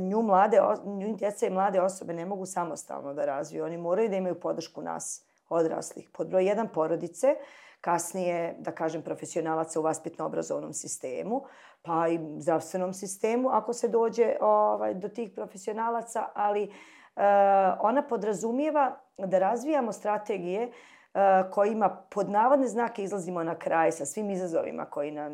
[0.00, 3.64] nju mlade, nju djeca i mlade osobe ne mogu samostalno da razviju.
[3.64, 6.08] Oni moraju da imaju podršku nas odraslih.
[6.12, 7.36] Pod broj jedan porodice,
[7.80, 11.42] kasnije, da kažem, profesionalaca u vaspitno-obrazovnom sistemu,
[11.82, 16.70] pa i zdravstvenom sistemu, ako se dođe ovaj, do tih profesionalaca, ali e,
[17.80, 20.70] ona podrazumijeva da razvijamo strategije e,
[21.50, 25.32] kojima pod navodne znake izlazimo na kraj sa svim izazovima koji, nam,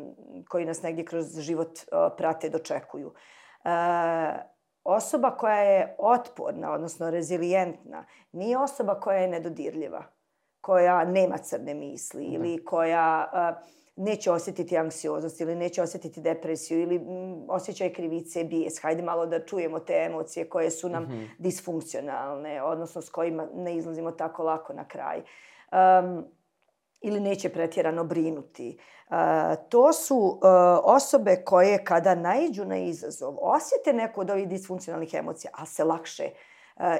[0.49, 1.85] koji nas negdje kroz život e,
[2.17, 3.13] prate, dočekuju.
[3.63, 3.71] E,
[4.83, 10.03] osoba koja je otporna, odnosno rezilijentna, nije osoba koja je nedodirljiva,
[10.61, 12.33] koja nema crne misli mm.
[12.33, 18.81] ili koja uh, neće osjetiti anksioznost ili neće osjetiti depresiju ili m, osjećaj krivice, bijes.
[18.81, 21.27] Hajde malo da čujemo te emocije koje su nam mm -hmm.
[21.37, 25.21] disfunkcionalne, odnosno s kojima ne izlazimo tako lako na kraj.
[25.71, 26.25] Um,
[27.01, 28.77] ili neće pretjerano brinuti.
[29.09, 29.15] Uh,
[29.69, 30.39] to su uh,
[30.83, 36.29] osobe koje kada naiđu na izazov osjete neku od ovih disfunkcionalnih emocija, a se lakše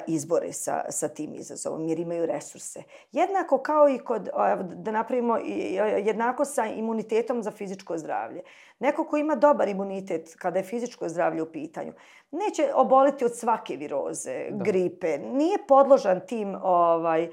[0.06, 2.82] izbore sa, sa tim izazovom jer imaju resurse.
[3.12, 4.28] Jednako kao i kod,
[4.74, 5.36] da napravimo
[6.04, 8.42] jednako sa imunitetom za fizičko zdravlje.
[8.78, 11.92] Neko ko ima dobar imunitet kada je fizičko zdravlje u pitanju,
[12.30, 14.64] neće oboliti od svake viroze, da.
[14.64, 15.18] gripe.
[15.18, 17.30] Nije podložan tim ovaj,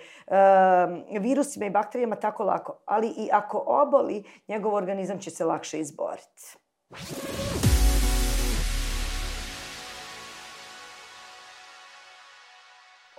[1.19, 2.79] virusima i bakterijama tako lako.
[2.85, 6.57] Ali i ako oboli, njegov organizam će se lakše izboriti.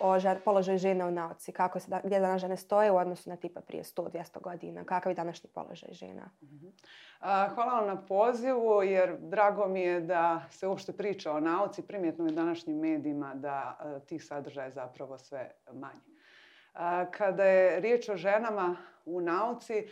[0.00, 3.36] O položaju žena u nauci, kako se da, gdje danas žene stoje u odnosu na
[3.36, 6.30] tipa prije 100-200 godina, kakav je današnji položaj žena?
[6.42, 6.66] Mhm.
[7.54, 12.26] Hvala vam na pozivu, jer drago mi je da se uopšte priča o nauci, primjetno
[12.26, 16.10] je današnjim medijima da tih sadržaja zapravo sve manje.
[17.10, 18.76] Kada je riječ o ženama
[19.10, 19.86] u nauci, e,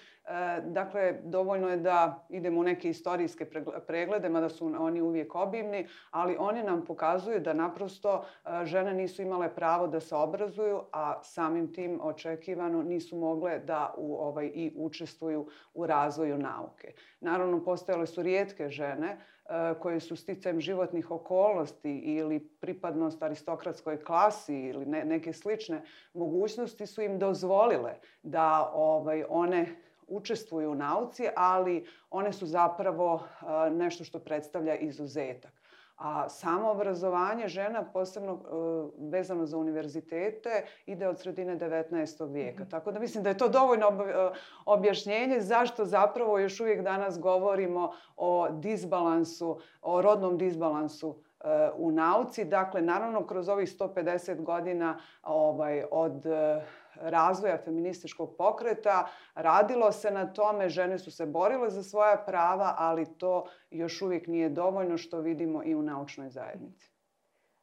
[0.67, 3.47] dakle, dovoljno je da idemo u neke istorijske
[3.87, 9.23] preglede, mada su oni uvijek obimni, ali oni nam pokazuju da naprosto e, žene nisu
[9.23, 14.73] imale pravo da se obrazuju, a samim tim očekivano nisu mogle da u, ovaj, i
[14.77, 16.93] učestvuju u razvoju nauke.
[17.21, 24.55] Naravno, postojale su rijetke žene, E, koje su sticajem životnih okolnosti ili pripadnost aristokratskoj klasi
[24.55, 25.83] ili ne, neke slične
[26.15, 29.67] mogućnosti su im dozvolile da ovaj, one
[30.09, 33.23] učestvuju u nauci, ali one su zapravo
[33.67, 35.59] e, nešto što predstavlja izuzetak.
[35.99, 42.33] A samo obrazovanje žena, posebno uh, vezano za univerzitete, ide od sredine 19.
[42.33, 42.65] vijeka.
[42.65, 42.71] -hmm.
[42.71, 47.93] Tako da mislim da je to dovoljno uh, objašnjenje zašto zapravo još uvijek danas govorimo
[48.17, 51.17] o disbalansu, o rodnom disbalansu
[51.77, 52.45] u nauci.
[52.45, 56.25] Dakle, naravno, kroz ovih 150 godina ovaj, od
[57.01, 59.09] razvoja feminističkog pokreta.
[59.35, 64.27] Radilo se na tome, žene su se borile za svoja prava, ali to još uvijek
[64.27, 66.93] nije dovoljno što vidimo i u naučnoj zajednici.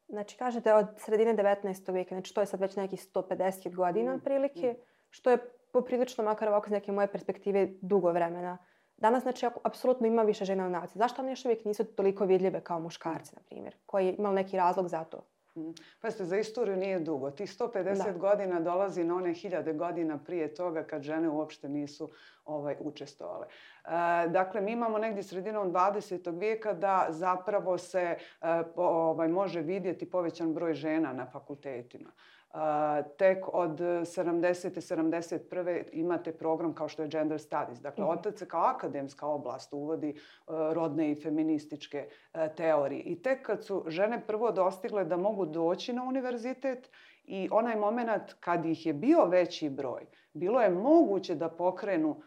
[0.07, 1.93] Znači, kažete od sredine 19.
[1.93, 4.15] vijeka, znači to je sad već nekih 150 godina mm.
[4.15, 4.81] otprilike, mm.
[5.09, 5.37] što je
[5.73, 8.57] poprilično, makar ovako iz neke moje perspektive, dugo vremena.
[8.97, 10.97] Danas, znači, apsolutno ima više žena u nauci.
[10.97, 13.75] Zašto one još uvijek nisu toliko vidljive kao muškarci, na primjer?
[13.85, 15.25] Koji je imao neki razlog za to?
[15.55, 15.71] Mm.
[16.01, 17.31] Pazite, za istoriju nije dugo.
[17.31, 18.11] Tih 150 da.
[18.11, 22.09] godina dolazi na one hiljade godina prije toga kad žene uopšte nisu
[22.45, 23.47] ovaj, učestovale.
[23.47, 23.89] E,
[24.27, 26.39] dakle, mi imamo negdje sredinom 20.
[26.39, 28.17] vijeka da zapravo se e,
[28.75, 32.11] ovaj, može vidjeti povećan broj žena na fakultetima
[33.17, 34.95] tek od 70.
[34.95, 35.83] 71.
[35.91, 37.79] imate program kao što je Gender Studies.
[37.79, 38.19] Dakle, mm -hmm.
[38.19, 43.01] otac se kao akademska oblast uvodi uh, rodne i feminističke uh, teorije.
[43.01, 46.89] I tek kad su žene prvo dostigle da mogu doći na univerzitet
[47.23, 52.21] i onaj moment kad ih je bio veći broj, bilo je moguće da pokrenu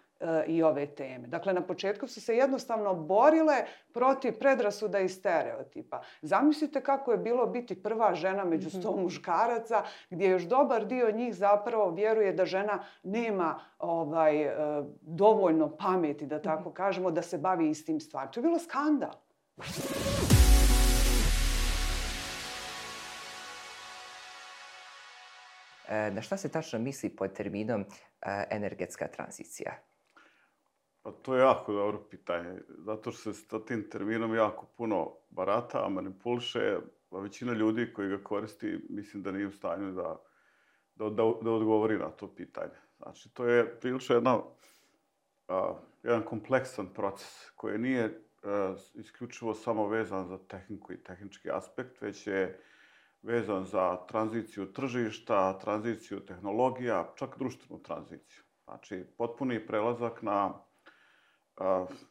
[0.46, 1.26] i ove teme.
[1.26, 6.02] Dakle, na početku su se jednostavno borile protiv predrasuda i stereotipa.
[6.22, 9.02] Zamislite kako je bilo biti prva žena među sto mhm.
[9.02, 14.56] muškaraca, gdje još dobar dio njih zapravo vjeruje da žena nema ovaj, e,
[15.00, 16.74] dovoljno pameti, da tako mhm.
[16.74, 18.32] kažemo, da se bavi istim stvarima.
[18.32, 19.14] To je bilo skandal.
[25.88, 29.87] E, na šta se tačno misli pod terminom e, energetska tranzicija?
[31.08, 35.86] Pa to je jako dobro pitanje, zato što se sa tim terminom jako puno barata,
[35.86, 36.78] a manipuliše,
[37.10, 40.16] a većina ljudi koji ga koristi mislim da nije u stanju da,
[40.94, 42.76] da, da, da odgovori na to pitanje.
[42.96, 44.38] Znači, to je prilično jedna,
[45.48, 52.00] a, jedan kompleksan proces koji nije a, isključivo samo vezan za tehniku i tehnički aspekt,
[52.00, 52.60] već je
[53.22, 58.42] vezan za tranziciju tržišta, tranziciju tehnologija, čak društvenu tranziciju.
[58.64, 60.67] Znači, potpuni prelazak na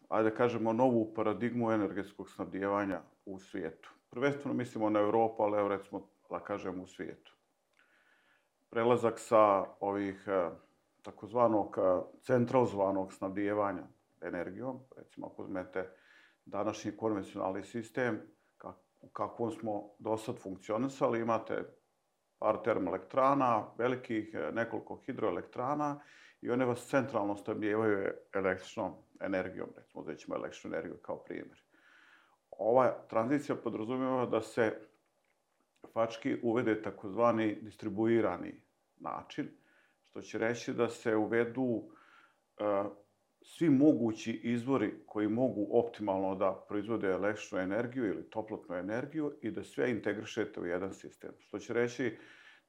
[0.10, 3.94] ajde da kažemo, novu paradigmu energetskog snabdijevanja u svijetu.
[4.10, 7.34] Prvenstveno mislimo na Europu, ali evo recimo da kažemo u svijetu.
[8.70, 10.28] Prelazak sa ovih
[11.02, 11.78] takozvanog
[12.22, 13.84] centralizovanog snabdijevanja
[14.22, 15.90] energijom, recimo ako uzmete
[16.46, 18.22] današnji konvencionalni sistem,
[19.02, 21.64] u kakvom smo do sad funkcionisali, imate
[22.40, 26.00] par termoelektrana, velikih nekoliko hidroelektrana
[26.42, 31.64] i one vas centralno snabdijevaju električnom energijom, recimo da ćemo električnu energiju kao primjer.
[32.52, 34.88] Ova tranzicija podrazumijeva da se
[35.94, 38.62] fački uvede takozvani distribuirani
[39.00, 39.48] način,
[40.04, 41.88] što će reći da se uvedu uh,
[43.42, 49.64] svi mogući izvori koji mogu optimalno da proizvode električnu energiju ili toplotnu energiju i da
[49.64, 51.32] sve integrišete u jedan sistem.
[51.40, 52.18] Što će reći,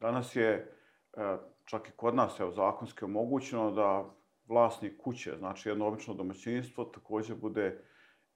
[0.00, 0.72] danas je
[1.12, 1.22] uh,
[1.64, 4.17] čak i kod nas je zakonski omogućeno da
[4.48, 7.84] vlasnik kuće, znači jedno obično domaćinstvo, također bude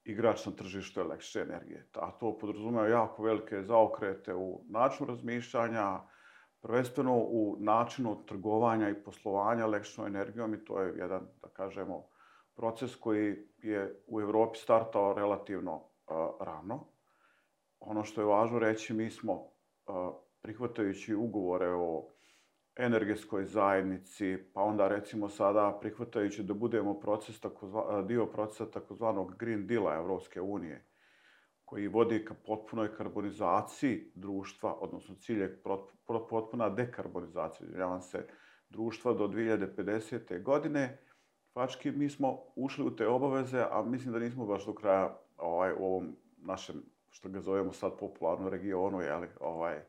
[0.04, 1.88] igrač na tržištu električne energije.
[1.94, 6.00] A to podrazumeva jako velike zaokrete u načinu razmišljanja,
[6.60, 12.06] prvenstveno u načinu trgovanja i poslovanja električnom energijom i to je jedan, da kažemo,
[12.54, 15.84] proces koji je u Evropi startao relativno uh,
[16.40, 16.86] rano.
[17.80, 19.50] Ono što je važno reći, mi smo uh,
[20.42, 22.08] prihvatajući ugovore o
[22.76, 29.66] energetskoj zajednici, pa onda recimo sada prihvatajući da budemo proces takozva, dio procesa takozvanog Green
[29.66, 30.84] Deala Evropske unije,
[31.64, 35.62] koji vodi ka potpunoj karbonizaciji društva, odnosno cilj je
[36.28, 38.26] potpuna dekarbonizacija, izvinjavam se,
[38.68, 40.42] društva do 2050.
[40.42, 40.98] godine.
[41.54, 45.72] Fački, mi smo ušli u te obaveze, a mislim da nismo baš do kraja ovaj,
[45.72, 49.82] u ovom našem, što ga zovemo sad popularno regionu, jeli, ovaj,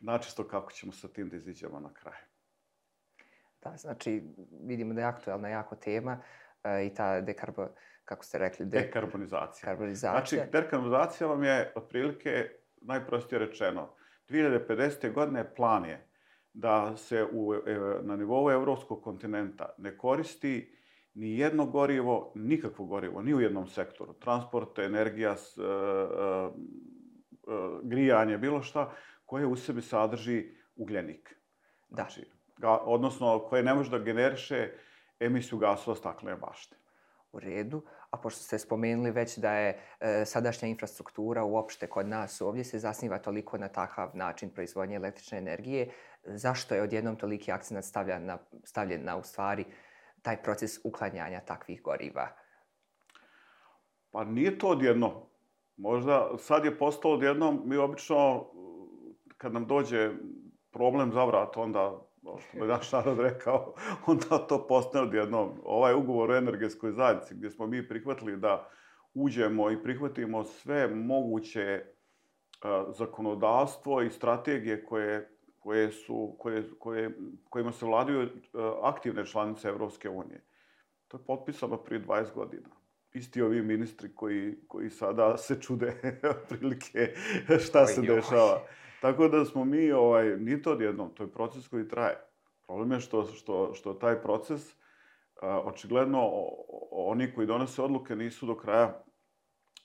[0.00, 2.18] načisto kako ćemo sa tim da iziđemo na kraj.
[3.62, 4.22] Da, znači
[4.62, 6.18] vidimo da je aktualna jako tema
[6.64, 7.66] uh, i ta dekarbo,
[8.04, 8.66] kako ste rekli?
[8.66, 8.80] De...
[8.80, 9.66] Dekarbonizacija.
[9.70, 10.40] Karbonizacija.
[10.40, 12.50] Znači, dekarbonizacija vam je otprilike,
[12.80, 13.94] najprostije rečeno,
[14.28, 15.12] 2050.
[15.12, 16.06] godine plan je
[16.52, 20.76] da se u, e, na nivou evropskog kontinenta ne koristi
[21.14, 24.14] ni jedno gorivo, nikakvo gorivo, ni u jednom sektoru.
[24.14, 25.64] Transport, energija, s, uh,
[27.42, 28.92] uh, grijanje, bilo šta,
[29.26, 30.44] koje u sebi sadrži
[30.76, 31.36] ugljenik.
[31.88, 32.02] Da.
[32.02, 34.70] Znači, ga, odnosno koje ne može da generiše
[35.20, 36.76] emisiju gasova staklene bašte.
[37.32, 37.82] U redu.
[38.10, 42.78] A pošto ste spomenuli već da je e, sadašnja infrastruktura uopšte kod nas ovdje se
[42.78, 45.90] zasniva toliko na takav način proizvodnje električne energije,
[46.24, 49.64] zašto je odjednom toliki akcent stavljen na, stavljen na u stvari
[50.22, 52.28] taj proces uklanjanja takvih goriva?
[54.10, 55.12] Pa nije to odjednom.
[55.76, 58.50] Možda sad je postalo odjednom, mi obično
[59.38, 60.10] kad nam dođe
[60.70, 63.74] problem za vrat, onda, što bi naš narod rekao,
[64.06, 65.50] onda to postane odjednom.
[65.64, 68.68] Ovaj ugovor o energetskoj zajednici gdje smo mi prihvatili da
[69.14, 77.18] uđemo i prihvatimo sve moguće uh, zakonodavstvo i strategije koje, koje su, koje, koje,
[77.50, 78.28] kojima se vladaju uh,
[78.82, 80.44] aktivne članice Evropske unije.
[81.08, 82.68] To je potpisano prije 20 godina
[83.16, 85.92] isti ovi ministri koji, koji sada se čude
[86.48, 87.14] prilike
[87.66, 88.62] šta se dešava.
[89.06, 92.16] Tako da smo mi, ovaj, nije to odjednom, to je proces koji traje.
[92.66, 94.74] Problem je što, što, što taj proces,
[95.42, 96.30] a, očigledno,
[96.90, 99.04] oni koji donose odluke nisu do kraja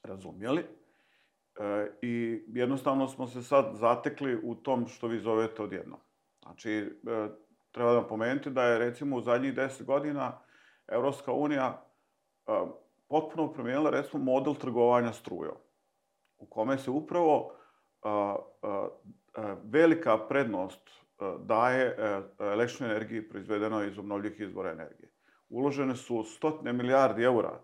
[0.03, 0.61] razumjeli.
[0.61, 5.99] E, I jednostavno smo se sad zatekli u tom što vi zovete odjednom.
[6.43, 7.27] Znači, e,
[7.71, 10.39] treba da pomenuti da je recimo u zadnjih deset godina
[10.87, 11.85] Evropska unija
[12.47, 12.51] e,
[13.07, 15.55] potpuno promijenila recimo model trgovanja strujom,
[16.37, 17.60] u kome se upravo
[19.63, 20.89] velika prednost
[21.39, 25.11] daje a, električnoj energiji proizvedenoj iz obnovljivih izvora energije.
[25.49, 27.59] Uložene su stotne milijardi eura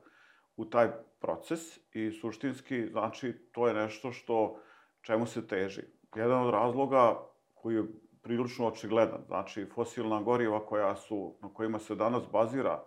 [0.55, 4.59] u taj proces i suštinski, znači, to je nešto što
[5.01, 5.81] čemu se teži.
[6.15, 7.15] Jedan od razloga
[7.53, 7.83] koji je
[8.21, 12.83] prilično očigledan, znači fosilna goriva koja su, na kojima se danas bazira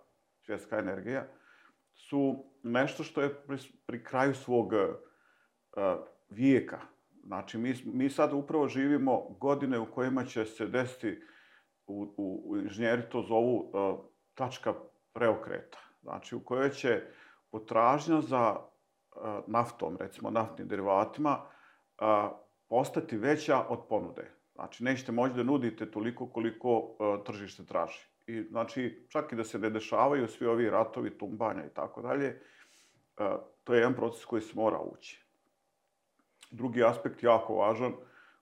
[0.46, 1.26] svjetska energija,
[1.94, 4.92] su nešto što je pri, pri kraju svog uh,
[6.30, 6.80] vijeka.
[7.24, 11.22] Znači, mi, mi sad upravo živimo godine u kojima će se desiti,
[11.86, 13.98] u, u, u inženjeri to zovu uh,
[14.34, 14.74] tačka
[15.12, 15.78] preokreta.
[16.02, 17.02] Znači, u kojoj će
[17.50, 22.06] potražnja za uh, naftom, recimo naftnim derivatima, uh,
[22.68, 24.30] postati veća od ponude.
[24.54, 28.10] Znači, nećete moći da nudite toliko koliko uh, tržište traži.
[28.26, 32.40] I, znači, čak i da se ne dešavaju svi ovi ratovi, tumbanja i tako dalje,
[33.64, 35.29] to je jedan proces koji se mora ući.
[36.50, 37.92] Drugi aspekt jako važan,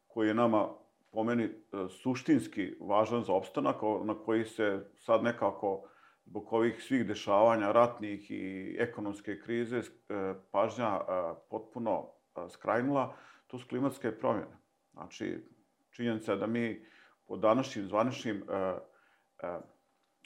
[0.06, 0.68] koji je nama,
[1.10, 1.50] po meni, e,
[1.88, 5.82] suštinski važan za opstanak, na koji se sad nekako,
[6.24, 12.08] zbog ovih svih dešavanja, ratnih i ekonomske krize, e, pažnja e, potpuno
[12.48, 13.14] skrajnula,
[13.46, 14.56] to su klimatske promjene.
[14.92, 15.44] Znači,
[15.90, 16.86] činjenica je da mi
[17.26, 18.42] po današnjim zvaničnim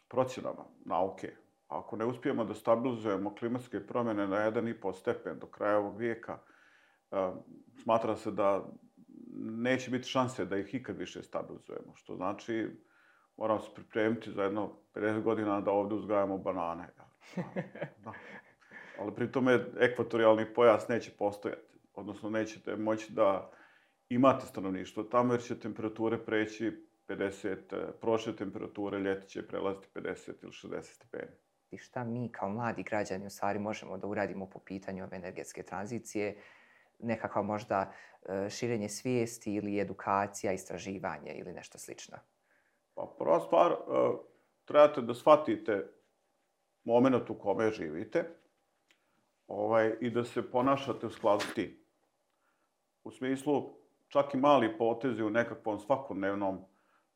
[0.09, 1.33] procjenama nauke,
[1.69, 6.39] ako ne uspijemo da stabilizujemo klimatske promjene na 1,5 stepen do kraja ovog vijeka,
[7.83, 8.65] smatra se da
[9.37, 11.95] neće biti šanse da ih ikad više stabilizujemo.
[11.95, 12.69] Što znači,
[13.37, 16.89] moramo se pripremiti za jedno 50 godina da ovdje uzgajamo banane.
[18.05, 18.13] Da.
[18.99, 21.79] Ali pri tome ekvatorijalni pojas neće postojati.
[21.95, 23.51] Odnosno, nećete moći da
[24.09, 30.53] imate stanovništvo tamo jer će temperature preći 50, prošle temperature ljeti će prelaziti 50 ili
[30.53, 31.33] 60 stepeni
[31.73, 36.37] i šta mi kao mladi građani u stvari možemo da uradimo po pitanju energetske tranzicije,
[37.03, 37.93] nekakva možda
[38.23, 42.19] e, širenje svijesti ili edukacija, istraživanje ili nešto slično?
[42.95, 43.77] Pa prva stvar, e,
[44.65, 45.87] trebate da shvatite
[46.85, 48.25] moment u kome živite
[49.47, 51.79] ovaj, i da se ponašate u skladu s tim.
[53.05, 53.75] U smislu,
[54.09, 56.65] čak i mali potezi u nekakvom svakodnevnom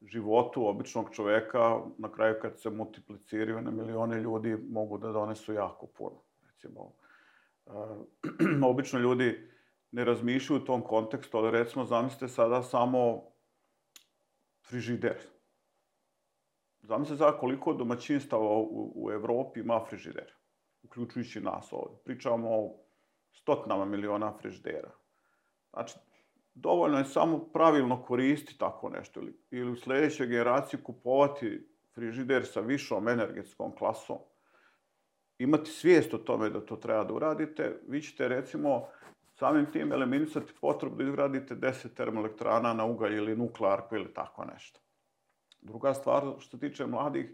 [0.03, 5.87] životu običnog čoveka, na kraju kad se multipliciraju na milione ljudi, mogu da donesu jako
[5.87, 6.23] puno.
[6.49, 6.93] Recimo,
[7.67, 9.51] uh, obično ljudi
[9.91, 13.23] ne razmišljaju u tom kontekstu, ali recimo zamislite sada samo
[14.69, 15.17] frižider.
[16.83, 20.33] Zamislite sada koliko domaćinstava u, u Evropi ima frižider,
[20.83, 21.99] uključujući nas ovdje.
[22.05, 22.87] Pričamo o
[23.33, 24.91] stotinama miliona frižidera.
[25.73, 25.95] Znači,
[26.55, 32.61] dovoljno je samo pravilno koristiti tako nešto ili, ili u sljedećoj generaciji kupovati frižider sa
[32.61, 34.19] višom energetskom klasom,
[35.39, 38.89] imati svijest o tome da to treba da uradite, vi ćete recimo
[39.37, 44.81] samim tim eliminisati potrebu da izgradite 10 termoelektrana na ugalj ili nuklearku ili tako nešto.
[45.61, 47.27] Druga stvar, što tiče mladih,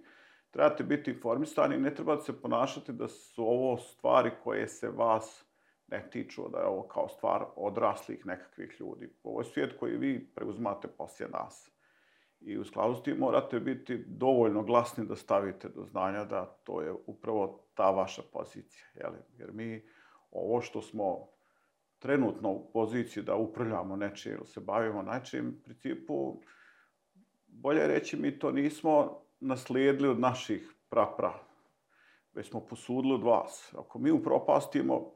[0.50, 5.44] trebate biti informisani, ne trebate se ponašati da su ovo stvari koje se vas
[5.88, 9.12] ne tiču da je ovo kao stvar odraslih nekakvih ljudi.
[9.22, 11.70] Ovo je svijet koji vi preuzmate poslije nas.
[12.40, 16.80] I u skladu s tim morate biti dovoljno glasni da stavite do znanja da to
[16.80, 18.84] je upravo ta vaša pozicija.
[18.94, 19.18] Jeli?
[19.38, 19.88] Jer mi
[20.30, 21.28] ovo što smo
[22.02, 26.42] trenutno u poziciji da upravljamo nečije ili se bavimo nečim, u principu,
[27.46, 31.32] bolje reći mi to nismo naslijedili od naših prapra
[32.34, 33.74] već smo posudili od vas.
[33.78, 35.14] Ako mi upropastimo, u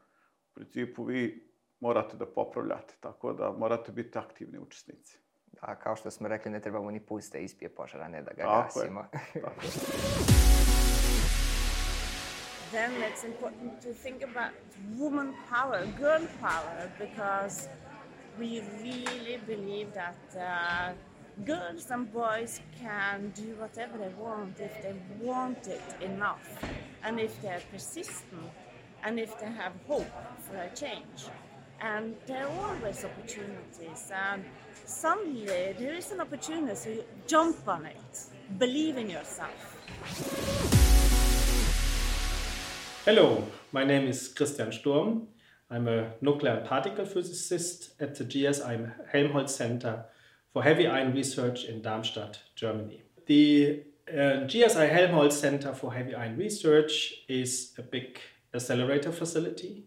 [0.55, 5.19] principu vi morate da popravljate, tako da morate biti aktivni učesnici.
[5.61, 8.81] A kao što smo rekli, ne trebamo ni puste ispije požara, ne da ga Tako
[8.81, 9.07] je, gasimo.
[9.43, 9.71] tako je.
[12.73, 14.53] then it's important to think about
[14.97, 17.69] woman power, girl power, because
[18.39, 20.93] we really believe that uh,
[21.45, 26.59] girls and boys can do whatever they want if they want it enough,
[27.05, 28.51] and if they're persistent,
[29.05, 30.11] and if they have hope
[30.41, 31.27] for a change.
[31.81, 34.45] And there are always opportunities, and
[34.85, 38.21] suddenly there is an opportunity, so you jump on it,
[38.59, 40.76] believe in yourself.
[43.07, 45.29] Hello, my name is Christian Sturm.
[45.71, 50.07] I'm a nuclear particle physicist at the GSI Helmholtz Center
[50.53, 53.05] for Heavy Ion Research in Darmstadt, Germany.
[53.27, 58.19] The uh, GSI Helmholtz Center for Heavy Ion Research is a big
[58.53, 59.85] accelerator facility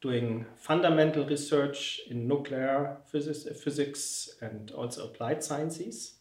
[0.00, 6.14] doing fundamental research in nuclear physics, physics and also applied sciences.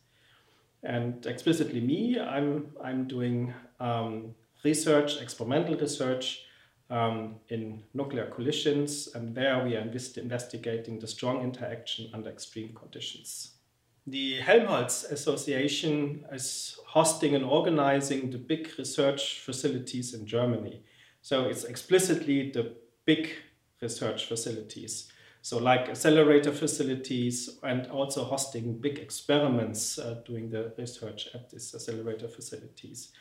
[0.82, 4.34] And explicitly me, I'm, I'm doing um,
[4.64, 6.45] research, experimental research
[6.89, 12.74] um, in nuclear collisions, and there we are invest- investigating the strong interaction under extreme
[12.74, 13.53] conditions.
[14.07, 20.84] The Helmholtz Association is hosting and organizing the big research facilities in Germany.
[21.22, 23.30] So it's explicitly the big
[23.82, 25.12] research facilities.
[25.43, 31.74] So, like accelerator facilities and also hosting big experiments uh, doing the research at these
[31.74, 33.12] accelerator facilities.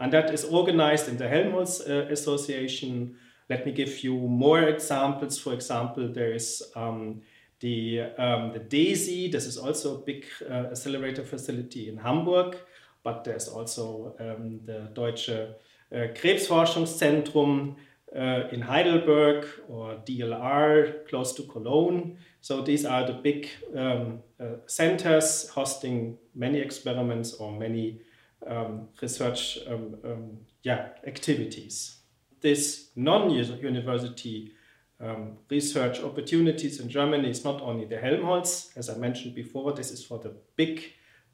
[0.00, 3.16] And that is organized in the Helmholtz uh, Association.
[3.50, 5.38] Let me give you more examples.
[5.38, 7.20] For example, there is um,
[7.60, 12.56] the, um, the DAISY, this is also a big uh, accelerator facility in Hamburg,
[13.04, 15.46] but there's also um, the Deutsche uh,
[15.92, 17.76] Krebsforschungszentrum
[18.16, 22.16] uh, in Heidelberg or DLR close to Cologne.
[22.40, 28.00] So these are the big um, uh, centers hosting many experiments or many
[28.46, 31.96] um, research um, um, yeah, activities.
[32.40, 34.52] This non-university
[35.00, 39.90] um, research opportunities in Germany is not only the Helmholtz, as I mentioned before, this
[39.90, 40.82] is for the big,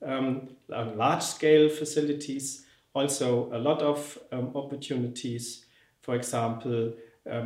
[0.04, 5.66] um, large-scale facilities, also a lot of opportunities,
[6.00, 6.94] for example,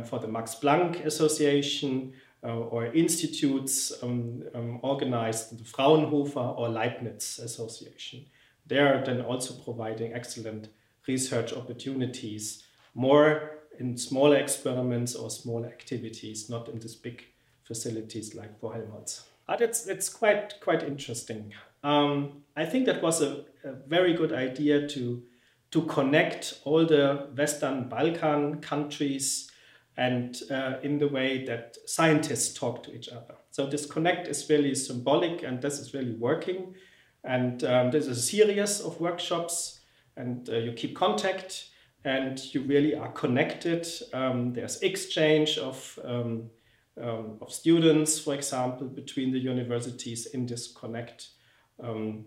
[0.05, 7.39] for the Max Planck Association uh, or institutes um, um, organized the Fraunhofer or Leibniz
[7.39, 8.25] Association.
[8.67, 10.69] They are then also providing excellent
[11.07, 17.25] research opportunities, more in smaller experiments or smaller activities, not in these big
[17.63, 19.23] facilities like for Helmholtz.
[19.47, 21.53] But it's, it's quite, quite interesting.
[21.83, 25.23] Um, I think that was a, a very good idea to,
[25.71, 29.51] to connect all the Western Balkan countries
[29.97, 33.35] and uh, in the way that scientists talk to each other.
[33.51, 36.75] So this connect is really symbolic and this is really working.
[37.23, 39.81] And um, there's a series of workshops
[40.17, 41.69] and uh, you keep contact
[42.03, 43.87] and you really are connected.
[44.13, 46.49] Um, there's exchange of, um,
[46.99, 51.29] um, of students, for example, between the universities in this Connect
[51.81, 52.25] um,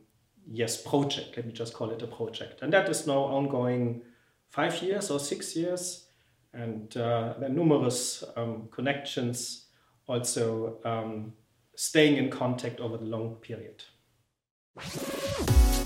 [0.51, 1.37] yes project.
[1.37, 2.63] Let me just call it a project.
[2.63, 4.03] And that is now ongoing
[4.51, 6.07] five years or six years.
[6.53, 9.67] And uh, there are numerous um, connections
[10.07, 11.33] also um,
[11.75, 13.83] staying in contact over the long period.
[14.77, 15.84] you